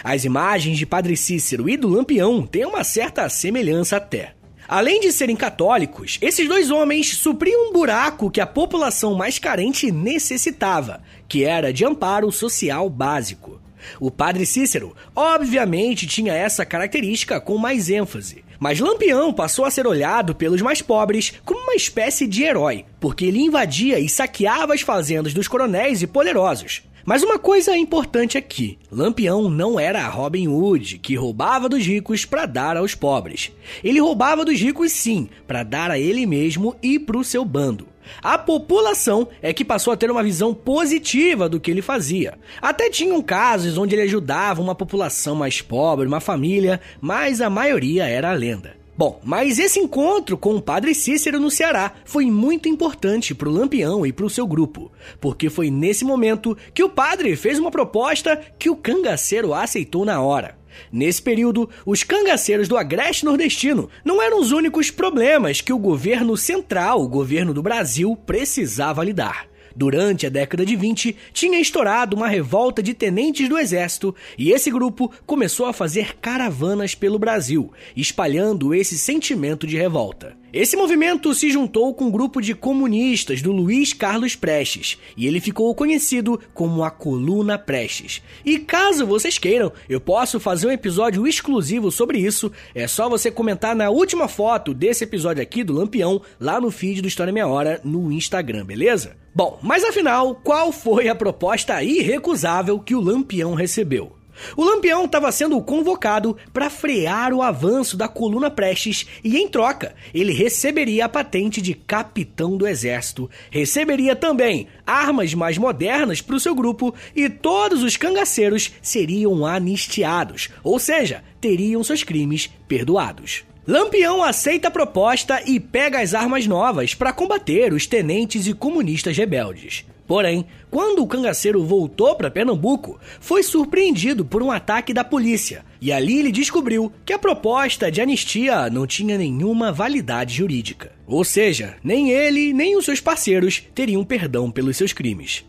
As 0.04 0.24
imagens 0.24 0.76
de 0.76 0.84
Padre 0.84 1.16
Cícero 1.16 1.68
e 1.68 1.76
do 1.76 1.88
Lampião 1.88 2.46
têm 2.46 2.66
uma 2.66 2.84
certa 2.84 3.28
semelhança 3.28 3.96
até. 3.96 4.34
Além 4.68 5.00
de 5.00 5.11
serem 5.11 5.34
católicos, 5.34 6.18
esses 6.20 6.46
dois 6.46 6.70
homens 6.70 7.16
supriam 7.16 7.70
um 7.70 7.72
buraco 7.72 8.30
que 8.30 8.40
a 8.40 8.46
população 8.46 9.14
mais 9.14 9.38
carente 9.38 9.90
necessitava, 9.90 11.00
que 11.26 11.42
era 11.42 11.72
de 11.72 11.87
amparo 11.87 12.30
social 12.30 12.90
básico. 12.90 13.58
O 13.98 14.11
padre 14.11 14.44
Cícero, 14.44 14.94
obviamente, 15.16 16.06
tinha 16.06 16.34
essa 16.34 16.66
característica 16.66 17.40
com 17.40 17.56
mais 17.56 17.88
ênfase. 17.88 18.44
Mas 18.59 18.81
Lampião 18.81 19.33
passou 19.33 19.64
a 19.64 19.71
ser 19.71 19.87
olhado 19.87 20.35
pelos 20.35 20.61
mais 20.61 20.83
pobres 20.83 21.35
como 21.44 21.61
uma 21.61 21.75
espécie 21.75 22.27
de 22.27 22.42
herói, 22.42 22.85
porque 22.99 23.25
ele 23.25 23.40
invadia 23.40 24.01
e 24.01 24.09
saqueava 24.09 24.75
as 24.75 24.81
fazendas 24.81 25.33
dos 25.33 25.47
coronéis 25.47 26.03
e 26.03 26.07
poderosos. 26.07 26.83
Mas 27.09 27.23
uma 27.23 27.38
coisa 27.38 27.75
importante 27.75 28.37
aqui: 28.37 28.79
Lampião 28.92 29.49
não 29.49 29.81
era 29.81 30.07
Robin 30.09 30.49
Hood, 30.49 30.99
que 30.99 31.14
roubava 31.14 31.68
dos 31.68 31.87
ricos 31.87 32.25
para 32.25 32.44
dar 32.44 32.77
aos 32.77 32.94
pobres. 32.94 33.51
Ele 33.83 34.01
roubava 34.01 34.44
dos 34.44 34.61
ricos 34.61 34.92
sim, 34.92 35.29
para 35.47 35.62
dar 35.62 35.90
a 35.90 35.99
ele 35.99 36.27
mesmo 36.27 36.77
e 36.83 36.99
para 36.99 37.16
o 37.16 37.25
seu 37.25 37.44
bando. 37.44 37.87
A 38.23 38.38
população 38.38 39.29
é 39.40 39.53
que 39.53 39.64
passou 39.64 39.92
a 39.92 39.97
ter 39.97 40.11
uma 40.11 40.23
visão 40.23 40.55
positiva 40.55 41.49
do 41.49 41.61
que 41.61 41.71
ele 41.71 41.83
fazia. 41.83 42.38
Até 42.61 42.90
tinham 42.90 43.23
casos 43.23 43.79
onde 43.79 43.94
ele 43.94 44.03
ajudava 44.03 44.62
uma 44.62 44.75
população 44.75 45.35
mais 45.35 45.61
pobre, 45.61 46.07
uma 46.07 46.21
família, 46.21 46.81
mas 47.01 47.40
a 47.40 47.51
maioria 47.51 48.07
era 48.07 48.31
a 48.31 48.35
lenda. 48.35 48.77
Bom, 48.99 49.21
mas 49.23 49.61
esse 49.61 49.79
encontro 49.79 50.37
com 50.37 50.57
o 50.57 50.61
padre 50.61 50.92
Cícero 50.92 51.38
no 51.38 51.53
Ceará 51.53 51.92
foi 52.05 52.29
muito 52.29 52.68
importante 52.68 53.33
para 53.33 53.49
o 53.49 53.53
Lampião 53.53 54.05
e 54.05 54.12
para 54.12 54.27
o 54.27 54.31
seu 54.31 54.44
grupo, 54.44 54.90
porque 55.21 55.49
foi 55.49 55.71
nesse 55.71 56.05
momento 56.05 56.59
que 56.75 56.83
o 56.83 56.88
padre 56.88 57.37
fez 57.37 57.61
uma 57.61 57.71
proposta 57.71 58.37
que 58.59 58.68
o 58.68 58.75
cangaceiro 58.75 59.55
aceitou 59.55 60.05
na 60.05 60.21
hora. 60.21 60.58
Nesse 60.92 61.20
período, 61.20 61.68
os 61.85 62.02
cangaceiros 62.02 62.68
do 62.68 62.76
Agreste 62.76 63.24
Nordestino 63.24 63.90
não 64.04 64.22
eram 64.22 64.40
os 64.40 64.52
únicos 64.52 64.90
problemas 64.90 65.61
que 65.61 65.72
o 65.72 65.78
governo 65.78 66.37
central, 66.37 67.02
o 67.02 67.09
governo 67.09 67.52
do 67.52 67.62
Brasil, 67.62 68.16
precisava 68.26 69.04
lidar. 69.04 69.47
Durante 69.78 70.26
a 70.26 70.28
década 70.28 70.66
de 70.66 70.74
20, 70.74 71.14
tinha 71.32 71.60
estourado 71.60 72.16
uma 72.16 72.26
revolta 72.26 72.82
de 72.82 72.94
tenentes 72.94 73.48
do 73.48 73.56
exército 73.56 74.12
e 74.36 74.50
esse 74.50 74.72
grupo 74.72 75.08
começou 75.24 75.66
a 75.66 75.72
fazer 75.72 76.16
caravanas 76.16 76.96
pelo 76.96 77.16
Brasil, 77.16 77.72
espalhando 77.96 78.74
esse 78.74 78.98
sentimento 78.98 79.68
de 79.68 79.76
revolta. 79.76 80.36
Esse 80.52 80.76
movimento 80.76 81.32
se 81.32 81.50
juntou 81.50 81.94
com 81.94 82.06
um 82.06 82.10
grupo 82.10 82.40
de 82.40 82.54
comunistas 82.54 83.40
do 83.40 83.52
Luiz 83.52 83.92
Carlos 83.92 84.34
Prestes 84.34 84.98
e 85.16 85.28
ele 85.28 85.40
ficou 85.40 85.72
conhecido 85.76 86.40
como 86.52 86.82
a 86.82 86.90
Coluna 86.90 87.56
Prestes. 87.56 88.20
E 88.44 88.58
caso 88.58 89.06
vocês 89.06 89.38
queiram, 89.38 89.70
eu 89.88 90.00
posso 90.00 90.40
fazer 90.40 90.66
um 90.66 90.72
episódio 90.72 91.24
exclusivo 91.24 91.92
sobre 91.92 92.18
isso. 92.18 92.50
É 92.74 92.88
só 92.88 93.08
você 93.08 93.30
comentar 93.30 93.76
na 93.76 93.90
última 93.90 94.26
foto 94.26 94.74
desse 94.74 95.04
episódio 95.04 95.40
aqui 95.40 95.62
do 95.62 95.74
Lampião 95.74 96.20
lá 96.40 96.60
no 96.60 96.72
feed 96.72 97.00
do 97.00 97.08
História 97.08 97.32
Meia 97.32 97.46
Hora 97.46 97.80
no 97.84 98.10
Instagram, 98.10 98.64
beleza? 98.64 99.16
Bom, 99.38 99.57
mas 99.62 99.85
afinal, 99.85 100.35
qual 100.35 100.72
foi 100.72 101.07
a 101.07 101.14
proposta 101.14 101.81
irrecusável 101.81 102.81
que 102.81 102.92
o 102.92 103.01
Lampião 103.01 103.55
recebeu? 103.55 104.16
O 104.57 104.64
Lampião 104.64 105.05
estava 105.05 105.31
sendo 105.31 105.62
convocado 105.62 106.37
para 106.53 106.68
frear 106.68 107.33
o 107.33 107.40
avanço 107.40 107.96
da 107.96 108.09
coluna 108.09 108.51
Prestes 108.51 109.07
e, 109.22 109.37
em 109.37 109.46
troca, 109.46 109.94
ele 110.12 110.33
receberia 110.33 111.05
a 111.05 111.09
patente 111.09 111.62
de 111.62 111.72
capitão 111.72 112.57
do 112.57 112.66
exército, 112.66 113.31
receberia 113.48 114.16
também 114.16 114.66
armas 114.85 115.33
mais 115.35 115.57
modernas 115.57 116.20
para 116.20 116.35
o 116.35 116.40
seu 116.40 116.53
grupo 116.53 116.92
e 117.14 117.29
todos 117.29 117.85
os 117.85 117.96
cangaceiros 117.96 118.72
seriam 118.83 119.46
anistiados, 119.46 120.48
ou 120.64 120.81
seja, 120.81 121.22
teriam 121.40 121.85
seus 121.85 122.03
crimes 122.03 122.51
perdoados. 122.66 123.44
Lampião 123.68 124.24
aceita 124.24 124.68
a 124.68 124.70
proposta 124.70 125.42
e 125.44 125.61
pega 125.61 126.00
as 126.00 126.14
armas 126.14 126.46
novas 126.46 126.94
para 126.94 127.12
combater 127.12 127.74
os 127.74 127.87
tenentes 127.87 128.46
e 128.46 128.54
comunistas 128.54 129.14
rebeldes. 129.14 129.85
Porém, 130.07 130.46
quando 130.70 131.02
o 131.02 131.07
cangaceiro 131.07 131.62
voltou 131.62 132.14
para 132.16 132.31
Pernambuco, 132.31 132.98
foi 133.20 133.42
surpreendido 133.42 134.24
por 134.24 134.42
um 134.42 134.50
ataque 134.50 134.94
da 134.94 135.04
polícia, 135.04 135.66
e 135.83 135.92
ali 135.92 136.18
ele 136.18 136.33
descobriu 136.33 136.90
que 137.04 137.12
a 137.12 137.18
proposta 137.18 137.90
de 137.92 138.00
anistia 138.00 138.70
não 138.70 138.87
tinha 138.87 139.18
nenhuma 139.18 139.70
validade 139.70 140.35
jurídica. 140.35 140.92
Ou 141.07 141.22
seja, 141.22 141.76
nem 141.85 142.11
ele 142.11 142.54
nem 142.54 142.74
os 142.74 142.87
seus 142.87 143.02
parceiros 143.02 143.62
teriam 143.74 144.02
perdão 144.02 144.50
pelos 144.50 144.78
seus 144.78 144.94
crimes. 144.94 145.44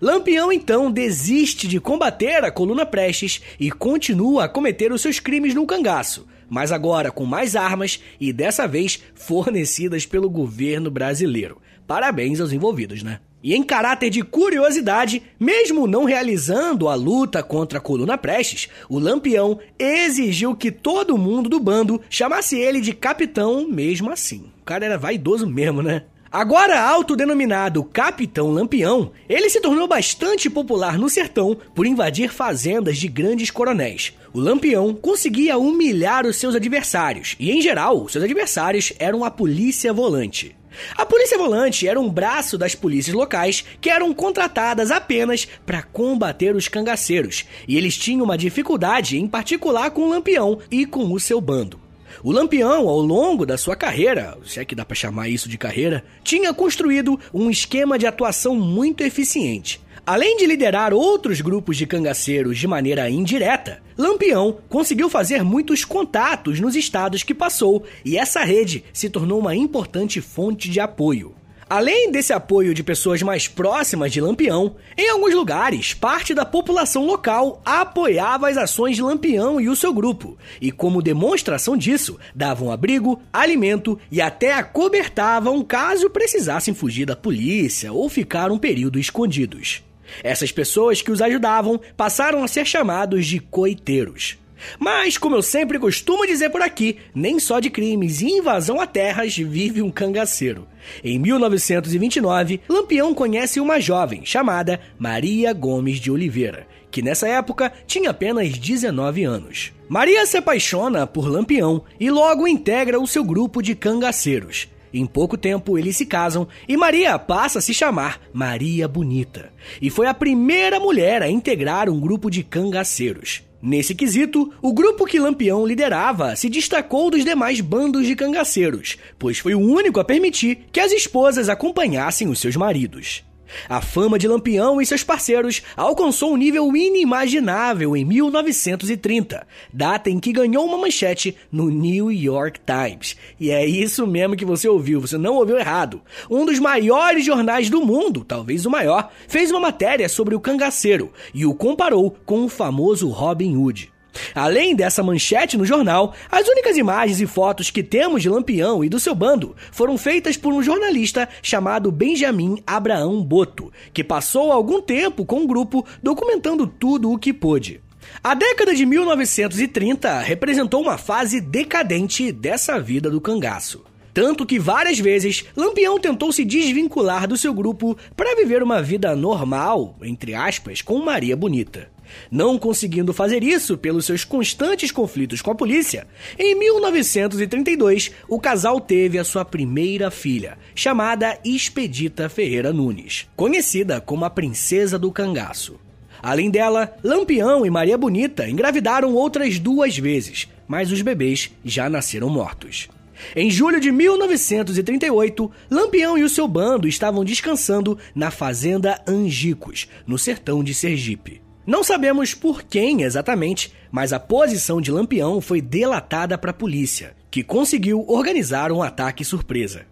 Lampião 0.00 0.52
então 0.52 0.90
desiste 0.90 1.66
de 1.66 1.80
combater 1.80 2.44
a 2.44 2.50
coluna 2.50 2.86
Prestes 2.86 3.40
e 3.58 3.70
continua 3.70 4.44
a 4.44 4.48
cometer 4.48 4.92
os 4.92 5.02
seus 5.02 5.18
crimes 5.18 5.54
no 5.54 5.66
cangaço, 5.66 6.26
mas 6.48 6.72
agora 6.72 7.10
com 7.10 7.24
mais 7.24 7.56
armas 7.56 8.00
e 8.20 8.32
dessa 8.32 8.66
vez 8.66 9.00
fornecidas 9.14 10.06
pelo 10.06 10.30
governo 10.30 10.90
brasileiro. 10.90 11.60
Parabéns 11.86 12.40
aos 12.40 12.52
envolvidos, 12.52 13.02
né? 13.02 13.20
E 13.42 13.54
em 13.54 13.62
caráter 13.62 14.08
de 14.08 14.22
curiosidade, 14.22 15.22
mesmo 15.38 15.86
não 15.86 16.04
realizando 16.04 16.88
a 16.88 16.94
luta 16.94 17.42
contra 17.42 17.78
a 17.78 17.80
coluna 17.80 18.16
Prestes, 18.16 18.70
o 18.88 18.98
Lampião 18.98 19.58
exigiu 19.78 20.56
que 20.56 20.72
todo 20.72 21.18
mundo 21.18 21.50
do 21.50 21.60
bando 21.60 22.00
chamasse 22.08 22.58
ele 22.58 22.80
de 22.80 22.94
capitão 22.94 23.68
mesmo 23.68 24.10
assim. 24.10 24.46
O 24.62 24.64
cara 24.64 24.86
era 24.86 24.96
vaidoso 24.96 25.46
mesmo, 25.46 25.82
né? 25.82 26.04
Agora 26.34 26.80
autodenominado 26.80 27.84
Capitão 27.84 28.50
Lampião, 28.50 29.12
ele 29.28 29.48
se 29.48 29.60
tornou 29.60 29.86
bastante 29.86 30.50
popular 30.50 30.98
no 30.98 31.08
sertão 31.08 31.56
por 31.72 31.86
invadir 31.86 32.28
fazendas 32.32 32.98
de 32.98 33.06
grandes 33.06 33.52
coronéis. 33.52 34.12
O 34.32 34.40
Lampião 34.40 34.92
conseguia 34.92 35.56
humilhar 35.56 36.26
os 36.26 36.34
seus 36.36 36.56
adversários, 36.56 37.36
e 37.38 37.52
em 37.52 37.62
geral, 37.62 38.08
seus 38.08 38.24
adversários 38.24 38.92
eram 38.98 39.22
a 39.22 39.30
polícia 39.30 39.92
volante. 39.92 40.56
A 40.96 41.06
polícia 41.06 41.38
volante 41.38 41.86
era 41.86 42.00
um 42.00 42.10
braço 42.10 42.58
das 42.58 42.74
polícias 42.74 43.14
locais 43.14 43.64
que 43.80 43.88
eram 43.88 44.12
contratadas 44.12 44.90
apenas 44.90 45.46
para 45.64 45.84
combater 45.84 46.56
os 46.56 46.66
cangaceiros, 46.66 47.44
e 47.68 47.76
eles 47.76 47.96
tinham 47.96 48.24
uma 48.24 48.36
dificuldade 48.36 49.16
em 49.16 49.28
particular 49.28 49.92
com 49.92 50.00
o 50.00 50.08
Lampião 50.08 50.58
e 50.68 50.84
com 50.84 51.12
o 51.12 51.20
seu 51.20 51.40
bando. 51.40 51.83
O 52.24 52.32
Lampião, 52.32 52.88
ao 52.88 53.00
longo 53.00 53.44
da 53.44 53.58
sua 53.58 53.76
carreira, 53.76 54.38
se 54.46 54.58
é 54.58 54.64
que 54.64 54.74
dá 54.74 54.82
para 54.82 54.94
chamar 54.94 55.28
isso 55.28 55.46
de 55.46 55.58
carreira, 55.58 56.02
tinha 56.22 56.54
construído 56.54 57.20
um 57.34 57.50
esquema 57.50 57.98
de 57.98 58.06
atuação 58.06 58.56
muito 58.56 59.02
eficiente. 59.02 59.78
Além 60.06 60.38
de 60.38 60.46
liderar 60.46 60.94
outros 60.94 61.42
grupos 61.42 61.76
de 61.76 61.86
cangaceiros 61.86 62.56
de 62.56 62.66
maneira 62.66 63.10
indireta, 63.10 63.82
Lampião 63.98 64.56
conseguiu 64.70 65.10
fazer 65.10 65.44
muitos 65.44 65.84
contatos 65.84 66.60
nos 66.60 66.74
estados 66.74 67.22
que 67.22 67.34
passou 67.34 67.84
e 68.02 68.16
essa 68.16 68.42
rede 68.42 68.82
se 68.90 69.10
tornou 69.10 69.38
uma 69.38 69.54
importante 69.54 70.22
fonte 70.22 70.70
de 70.70 70.80
apoio. 70.80 71.34
Além 71.68 72.10
desse 72.10 72.32
apoio 72.32 72.74
de 72.74 72.82
pessoas 72.82 73.22
mais 73.22 73.48
próximas 73.48 74.12
de 74.12 74.20
Lampião, 74.20 74.76
em 74.96 75.08
alguns 75.10 75.34
lugares, 75.34 75.94
parte 75.94 76.34
da 76.34 76.44
população 76.44 77.06
local 77.06 77.62
apoiava 77.64 78.48
as 78.48 78.56
ações 78.56 78.96
de 78.96 79.02
Lampião 79.02 79.60
e 79.60 79.68
o 79.68 79.76
seu 79.76 79.92
grupo, 79.92 80.36
e 80.60 80.70
como 80.70 81.02
demonstração 81.02 81.76
disso, 81.76 82.18
davam 82.34 82.70
abrigo, 82.70 83.20
alimento 83.32 83.98
e 84.10 84.20
até 84.20 84.54
acobertavam 84.54 85.62
caso 85.64 86.10
precisassem 86.10 86.74
fugir 86.74 87.06
da 87.06 87.16
polícia 87.16 87.92
ou 87.92 88.08
ficar 88.08 88.52
um 88.52 88.58
período 88.58 88.98
escondidos. 88.98 89.82
Essas 90.22 90.52
pessoas 90.52 91.00
que 91.00 91.10
os 91.10 91.22
ajudavam 91.22 91.80
passaram 91.96 92.44
a 92.44 92.48
ser 92.48 92.66
chamados 92.66 93.26
de 93.26 93.40
coiteiros. 93.40 94.36
Mas, 94.78 95.18
como 95.18 95.36
eu 95.36 95.42
sempre 95.42 95.78
costumo 95.78 96.26
dizer 96.26 96.50
por 96.50 96.62
aqui, 96.62 96.98
nem 97.14 97.38
só 97.38 97.60
de 97.60 97.70
crimes 97.70 98.20
e 98.20 98.26
invasão 98.26 98.80
a 98.80 98.86
terras 98.86 99.36
vive 99.36 99.82
um 99.82 99.90
cangaceiro. 99.90 100.66
Em 101.02 101.18
1929, 101.18 102.60
Lampião 102.68 103.14
conhece 103.14 103.60
uma 103.60 103.80
jovem 103.80 104.24
chamada 104.24 104.80
Maria 104.98 105.52
Gomes 105.52 105.98
de 105.98 106.10
Oliveira, 106.10 106.66
que 106.90 107.02
nessa 107.02 107.26
época 107.28 107.72
tinha 107.86 108.10
apenas 108.10 108.56
19 108.58 109.24
anos. 109.24 109.72
Maria 109.88 110.24
se 110.26 110.36
apaixona 110.36 111.06
por 111.06 111.28
Lampião 111.28 111.82
e 111.98 112.10
logo 112.10 112.48
integra 112.48 113.00
o 113.00 113.06
seu 113.06 113.24
grupo 113.24 113.62
de 113.62 113.74
cangaceiros. 113.74 114.68
Em 114.94 115.04
pouco 115.04 115.36
tempo 115.36 115.76
eles 115.76 115.96
se 115.96 116.06
casam 116.06 116.46
e 116.68 116.76
Maria 116.76 117.18
passa 117.18 117.58
a 117.58 117.62
se 117.62 117.74
chamar 117.74 118.20
Maria 118.32 118.86
Bonita. 118.86 119.52
E 119.82 119.90
foi 119.90 120.06
a 120.06 120.14
primeira 120.14 120.78
mulher 120.78 121.20
a 121.20 121.28
integrar 121.28 121.90
um 121.90 121.98
grupo 121.98 122.30
de 122.30 122.44
cangaceiros. 122.44 123.42
Nesse 123.66 123.94
quesito, 123.94 124.52
o 124.60 124.74
grupo 124.74 125.06
que 125.06 125.18
Lampião 125.18 125.64
liderava 125.64 126.36
se 126.36 126.50
destacou 126.50 127.10
dos 127.10 127.24
demais 127.24 127.62
bandos 127.62 128.06
de 128.06 128.14
cangaceiros, 128.14 128.98
pois 129.18 129.38
foi 129.38 129.54
o 129.54 129.58
único 129.58 129.98
a 129.98 130.04
permitir 130.04 130.66
que 130.70 130.78
as 130.78 130.92
esposas 130.92 131.48
acompanhassem 131.48 132.28
os 132.28 132.38
seus 132.38 132.56
maridos. 132.56 133.24
A 133.68 133.80
fama 133.80 134.18
de 134.18 134.28
Lampião 134.28 134.80
e 134.80 134.86
seus 134.86 135.02
parceiros 135.02 135.62
alcançou 135.76 136.32
um 136.32 136.36
nível 136.36 136.74
inimaginável 136.76 137.96
em 137.96 138.04
1930, 138.04 139.46
data 139.72 140.10
em 140.10 140.18
que 140.18 140.32
ganhou 140.32 140.64
uma 140.64 140.78
manchete 140.78 141.36
no 141.50 141.70
New 141.70 142.10
York 142.10 142.60
Times. 142.60 143.16
E 143.38 143.50
é 143.50 143.64
isso 143.64 144.06
mesmo 144.06 144.36
que 144.36 144.44
você 144.44 144.68
ouviu, 144.68 145.00
você 145.00 145.16
não 145.16 145.36
ouviu 145.36 145.58
errado. 145.58 146.02
Um 146.30 146.44
dos 146.44 146.58
maiores 146.58 147.24
jornais 147.24 147.70
do 147.70 147.80
mundo, 147.80 148.24
talvez 148.24 148.66
o 148.66 148.70
maior, 148.70 149.10
fez 149.28 149.50
uma 149.50 149.60
matéria 149.60 150.08
sobre 150.08 150.34
o 150.34 150.40
cangaceiro 150.40 151.12
e 151.32 151.46
o 151.46 151.54
comparou 151.54 152.16
com 152.24 152.44
o 152.44 152.48
famoso 152.48 153.08
Robin 153.08 153.56
Hood. 153.56 153.93
Além 154.34 154.74
dessa 154.74 155.02
manchete 155.02 155.56
no 155.56 155.64
jornal, 155.64 156.14
as 156.30 156.46
únicas 156.48 156.76
imagens 156.76 157.20
e 157.20 157.26
fotos 157.26 157.70
que 157.70 157.82
temos 157.82 158.22
de 158.22 158.28
Lampião 158.28 158.84
e 158.84 158.88
do 158.88 159.00
seu 159.00 159.14
bando 159.14 159.54
foram 159.72 159.96
feitas 159.96 160.36
por 160.36 160.52
um 160.52 160.62
jornalista 160.62 161.28
chamado 161.42 161.90
Benjamin 161.90 162.62
Abraão 162.66 163.22
Boto, 163.22 163.72
que 163.92 164.04
passou 164.04 164.52
algum 164.52 164.80
tempo 164.80 165.24
com 165.24 165.42
o 165.42 165.46
grupo 165.46 165.86
documentando 166.02 166.66
tudo 166.66 167.12
o 167.12 167.18
que 167.18 167.32
pôde. 167.32 167.80
A 168.22 168.34
década 168.34 168.74
de 168.74 168.84
1930 168.84 170.20
representou 170.20 170.82
uma 170.82 170.98
fase 170.98 171.40
decadente 171.40 172.30
dessa 172.32 172.78
vida 172.78 173.10
do 173.10 173.20
cangaço. 173.20 173.84
Tanto 174.12 174.46
que 174.46 174.60
várias 174.60 174.98
vezes 174.98 175.44
Lampião 175.56 175.98
tentou 175.98 176.30
se 176.30 176.44
desvincular 176.44 177.26
do 177.26 177.36
seu 177.36 177.52
grupo 177.52 177.96
para 178.16 178.36
viver 178.36 178.62
uma 178.62 178.80
vida 178.80 179.16
normal, 179.16 179.96
entre 180.02 180.34
aspas, 180.34 180.80
com 180.80 180.98
Maria 181.00 181.36
Bonita. 181.36 181.93
Não 182.30 182.58
conseguindo 182.58 183.12
fazer 183.12 183.42
isso 183.42 183.76
pelos 183.76 184.06
seus 184.06 184.24
constantes 184.24 184.90
conflitos 184.90 185.42
com 185.42 185.50
a 185.50 185.54
polícia, 185.54 186.06
em 186.38 186.54
1932 186.54 188.12
o 188.28 188.40
casal 188.40 188.80
teve 188.80 189.18
a 189.18 189.24
sua 189.24 189.44
primeira 189.44 190.10
filha, 190.10 190.58
chamada 190.74 191.38
Expedita 191.44 192.28
Ferreira 192.28 192.72
Nunes, 192.72 193.28
conhecida 193.36 194.00
como 194.00 194.24
a 194.24 194.30
Princesa 194.30 194.98
do 194.98 195.10
Cangaço. 195.10 195.78
Além 196.22 196.50
dela, 196.50 196.96
Lampião 197.04 197.66
e 197.66 197.70
Maria 197.70 197.98
Bonita 197.98 198.48
engravidaram 198.48 199.14
outras 199.14 199.58
duas 199.58 199.98
vezes, 199.98 200.48
mas 200.66 200.90
os 200.90 201.02
bebês 201.02 201.50
já 201.62 201.90
nasceram 201.90 202.30
mortos. 202.30 202.88
Em 203.36 203.50
julho 203.50 203.80
de 203.80 203.92
1938, 203.92 205.50
Lampião 205.70 206.18
e 206.18 206.22
o 206.22 206.28
seu 206.28 206.48
bando 206.48 206.88
estavam 206.88 207.24
descansando 207.24 207.98
na 208.14 208.30
fazenda 208.30 209.00
Angicos, 209.06 209.88
no 210.06 210.18
sertão 210.18 210.64
de 210.64 210.74
Sergipe. 210.74 211.43
Não 211.66 211.82
sabemos 211.82 212.34
por 212.34 212.62
quem 212.62 213.02
exatamente, 213.02 213.72
mas 213.90 214.12
a 214.12 214.20
posição 214.20 214.80
de 214.80 214.90
Lampião 214.90 215.40
foi 215.40 215.62
delatada 215.62 216.36
para 216.36 216.50
a 216.50 216.54
polícia, 216.54 217.16
que 217.30 217.42
conseguiu 217.42 218.04
organizar 218.06 218.70
um 218.70 218.82
ataque 218.82 219.24
surpresa. 219.24 219.86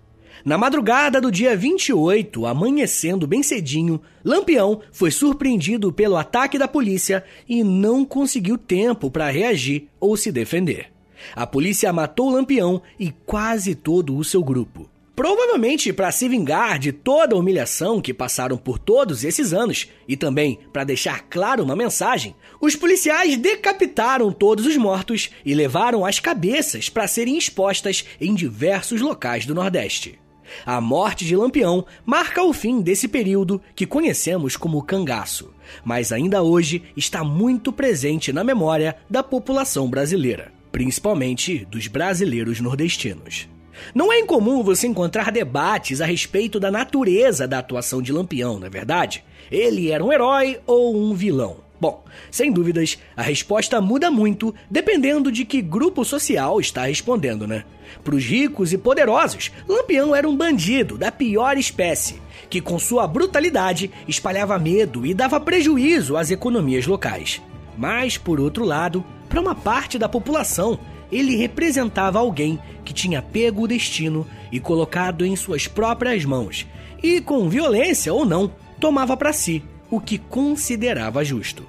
Na 0.44 0.58
madrugada 0.58 1.20
do 1.20 1.30
dia 1.30 1.56
28, 1.56 2.44
amanhecendo 2.46 3.26
bem 3.26 3.42
cedinho, 3.42 4.02
Lampião 4.22 4.80
foi 4.92 5.10
surpreendido 5.10 5.92
pelo 5.92 6.16
ataque 6.16 6.58
da 6.58 6.68
polícia 6.68 7.24
e 7.48 7.64
não 7.64 8.04
conseguiu 8.04 8.58
tempo 8.58 9.10
para 9.10 9.30
reagir 9.30 9.88
ou 9.98 10.16
se 10.16 10.30
defender. 10.30 10.92
A 11.34 11.46
polícia 11.46 11.92
matou 11.92 12.28
Lampião 12.28 12.82
e 12.98 13.12
quase 13.24 13.74
todo 13.74 14.16
o 14.16 14.24
seu 14.24 14.42
grupo. 14.42 14.91
Provavelmente 15.14 15.92
para 15.92 16.10
se 16.10 16.26
vingar 16.26 16.78
de 16.78 16.90
toda 16.90 17.34
a 17.34 17.38
humilhação 17.38 18.00
que 18.00 18.14
passaram 18.14 18.56
por 18.56 18.78
todos 18.78 19.24
esses 19.24 19.52
anos 19.52 19.88
e 20.08 20.16
também 20.16 20.58
para 20.72 20.84
deixar 20.84 21.26
claro 21.28 21.62
uma 21.62 21.76
mensagem, 21.76 22.34
os 22.60 22.74
policiais 22.74 23.36
decapitaram 23.36 24.32
todos 24.32 24.64
os 24.64 24.76
mortos 24.76 25.30
e 25.44 25.54
levaram 25.54 26.06
as 26.06 26.18
cabeças 26.18 26.88
para 26.88 27.06
serem 27.06 27.36
expostas 27.36 28.06
em 28.18 28.34
diversos 28.34 29.02
locais 29.02 29.44
do 29.44 29.54
Nordeste. 29.54 30.18
A 30.64 30.80
morte 30.80 31.26
de 31.26 31.36
Lampião 31.36 31.84
marca 32.06 32.42
o 32.42 32.52
fim 32.52 32.80
desse 32.80 33.06
período 33.06 33.60
que 33.74 33.86
conhecemos 33.86 34.56
como 34.56 34.82
cangaço, 34.82 35.52
mas 35.84 36.10
ainda 36.10 36.42
hoje 36.42 36.82
está 36.96 37.22
muito 37.22 37.70
presente 37.70 38.32
na 38.32 38.42
memória 38.42 38.96
da 39.10 39.22
população 39.22 39.88
brasileira, 39.88 40.52
principalmente 40.70 41.66
dos 41.66 41.86
brasileiros 41.86 42.60
nordestinos. 42.60 43.51
Não 43.94 44.12
é 44.12 44.18
incomum 44.18 44.62
você 44.62 44.86
encontrar 44.86 45.30
debates 45.30 46.00
a 46.00 46.06
respeito 46.06 46.60
da 46.60 46.70
natureza 46.70 47.46
da 47.46 47.58
atuação 47.58 48.02
de 48.02 48.12
Lampião, 48.12 48.58
não 48.58 48.66
é 48.66 48.70
verdade? 48.70 49.24
Ele 49.50 49.90
era 49.90 50.04
um 50.04 50.12
herói 50.12 50.60
ou 50.66 50.96
um 50.96 51.14
vilão? 51.14 51.58
Bom, 51.80 52.04
sem 52.30 52.52
dúvidas, 52.52 52.96
a 53.16 53.22
resposta 53.22 53.80
muda 53.80 54.08
muito 54.08 54.54
dependendo 54.70 55.32
de 55.32 55.44
que 55.44 55.60
grupo 55.60 56.04
social 56.04 56.60
está 56.60 56.86
respondendo, 56.86 57.44
né? 57.44 57.64
Para 58.04 58.14
os 58.14 58.24
ricos 58.24 58.72
e 58.72 58.78
poderosos, 58.78 59.50
Lampião 59.68 60.14
era 60.14 60.28
um 60.28 60.36
bandido 60.36 60.96
da 60.96 61.10
pior 61.10 61.58
espécie, 61.58 62.22
que 62.48 62.60
com 62.60 62.78
sua 62.78 63.06
brutalidade 63.08 63.90
espalhava 64.06 64.60
medo 64.60 65.04
e 65.04 65.12
dava 65.12 65.40
prejuízo 65.40 66.16
às 66.16 66.30
economias 66.30 66.86
locais. 66.86 67.42
Mas, 67.76 68.16
por 68.16 68.38
outro 68.38 68.64
lado, 68.64 69.04
para 69.28 69.40
uma 69.40 69.54
parte 69.54 69.98
da 69.98 70.08
população, 70.08 70.78
ele 71.12 71.36
representava 71.36 72.18
alguém 72.18 72.58
que 72.84 72.94
tinha 72.94 73.20
pego 73.20 73.62
o 73.62 73.68
destino 73.68 74.26
e 74.50 74.58
colocado 74.58 75.24
em 75.24 75.36
suas 75.36 75.68
próprias 75.68 76.24
mãos, 76.24 76.66
e 77.02 77.20
com 77.20 77.48
violência 77.48 78.12
ou 78.12 78.24
não, 78.24 78.50
tomava 78.80 79.16
para 79.16 79.32
si 79.32 79.62
o 79.90 80.00
que 80.00 80.16
considerava 80.16 81.22
justo. 81.22 81.64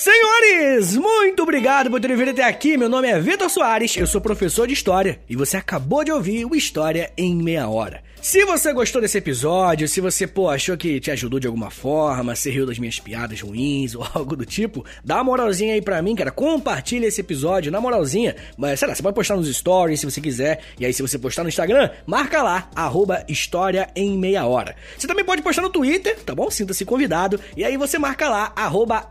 Senhores, 0.00 0.96
muito 0.96 1.42
obrigado 1.42 1.90
por 1.90 2.00
terem 2.00 2.16
vindo 2.16 2.30
até 2.30 2.44
aqui. 2.44 2.76
Meu 2.76 2.88
nome 2.88 3.08
é 3.08 3.18
Vitor 3.18 3.50
Soares, 3.50 3.96
eu 3.96 4.06
sou 4.06 4.20
professor 4.20 4.64
de 4.64 4.72
História 4.72 5.18
e 5.28 5.34
você 5.34 5.56
acabou 5.56 6.04
de 6.04 6.12
ouvir 6.12 6.44
o 6.44 6.54
História 6.54 7.10
em 7.16 7.34
Meia 7.34 7.68
Hora. 7.68 8.00
Se 8.20 8.44
você 8.44 8.72
gostou 8.72 9.00
desse 9.00 9.16
episódio, 9.16 9.86
se 9.86 10.00
você, 10.00 10.26
pô, 10.26 10.50
achou 10.50 10.76
que 10.76 10.98
te 10.98 11.08
ajudou 11.10 11.38
de 11.38 11.46
alguma 11.46 11.70
forma, 11.70 12.34
se 12.34 12.50
riu 12.50 12.66
das 12.66 12.78
minhas 12.78 12.98
piadas 12.98 13.40
ruins 13.40 13.94
ou 13.96 14.04
algo 14.12 14.34
do 14.34 14.44
tipo, 14.44 14.84
dá 15.04 15.16
uma 15.16 15.24
moralzinha 15.24 15.74
aí 15.74 15.80
pra 15.80 16.02
mim, 16.02 16.16
cara. 16.16 16.32
Compartilha 16.32 17.06
esse 17.06 17.20
episódio, 17.20 17.70
na 17.70 17.80
moralzinha. 17.80 18.34
Mas, 18.56 18.80
sei 18.80 18.88
lá, 18.88 18.94
você 18.94 19.02
pode 19.02 19.14
postar 19.14 19.36
nos 19.36 19.48
stories 19.48 20.00
se 20.00 20.06
você 20.06 20.20
quiser. 20.20 20.60
E 20.80 20.84
aí, 20.84 20.92
se 20.92 21.00
você 21.00 21.16
postar 21.16 21.44
no 21.44 21.48
Instagram, 21.48 21.90
marca 22.06 22.42
lá, 22.42 22.68
arroba 22.74 23.24
História 23.28 23.88
em 23.94 24.18
Meia 24.18 24.44
Hora. 24.44 24.74
Você 24.96 25.06
também 25.06 25.24
pode 25.24 25.40
postar 25.40 25.62
no 25.62 25.70
Twitter, 25.70 26.18
tá 26.18 26.34
bom? 26.34 26.50
Sinta-se 26.50 26.84
convidado. 26.84 27.40
E 27.56 27.64
aí 27.64 27.76
você 27.76 27.98
marca 27.98 28.28
lá, 28.28 28.52
arroba 28.56 29.06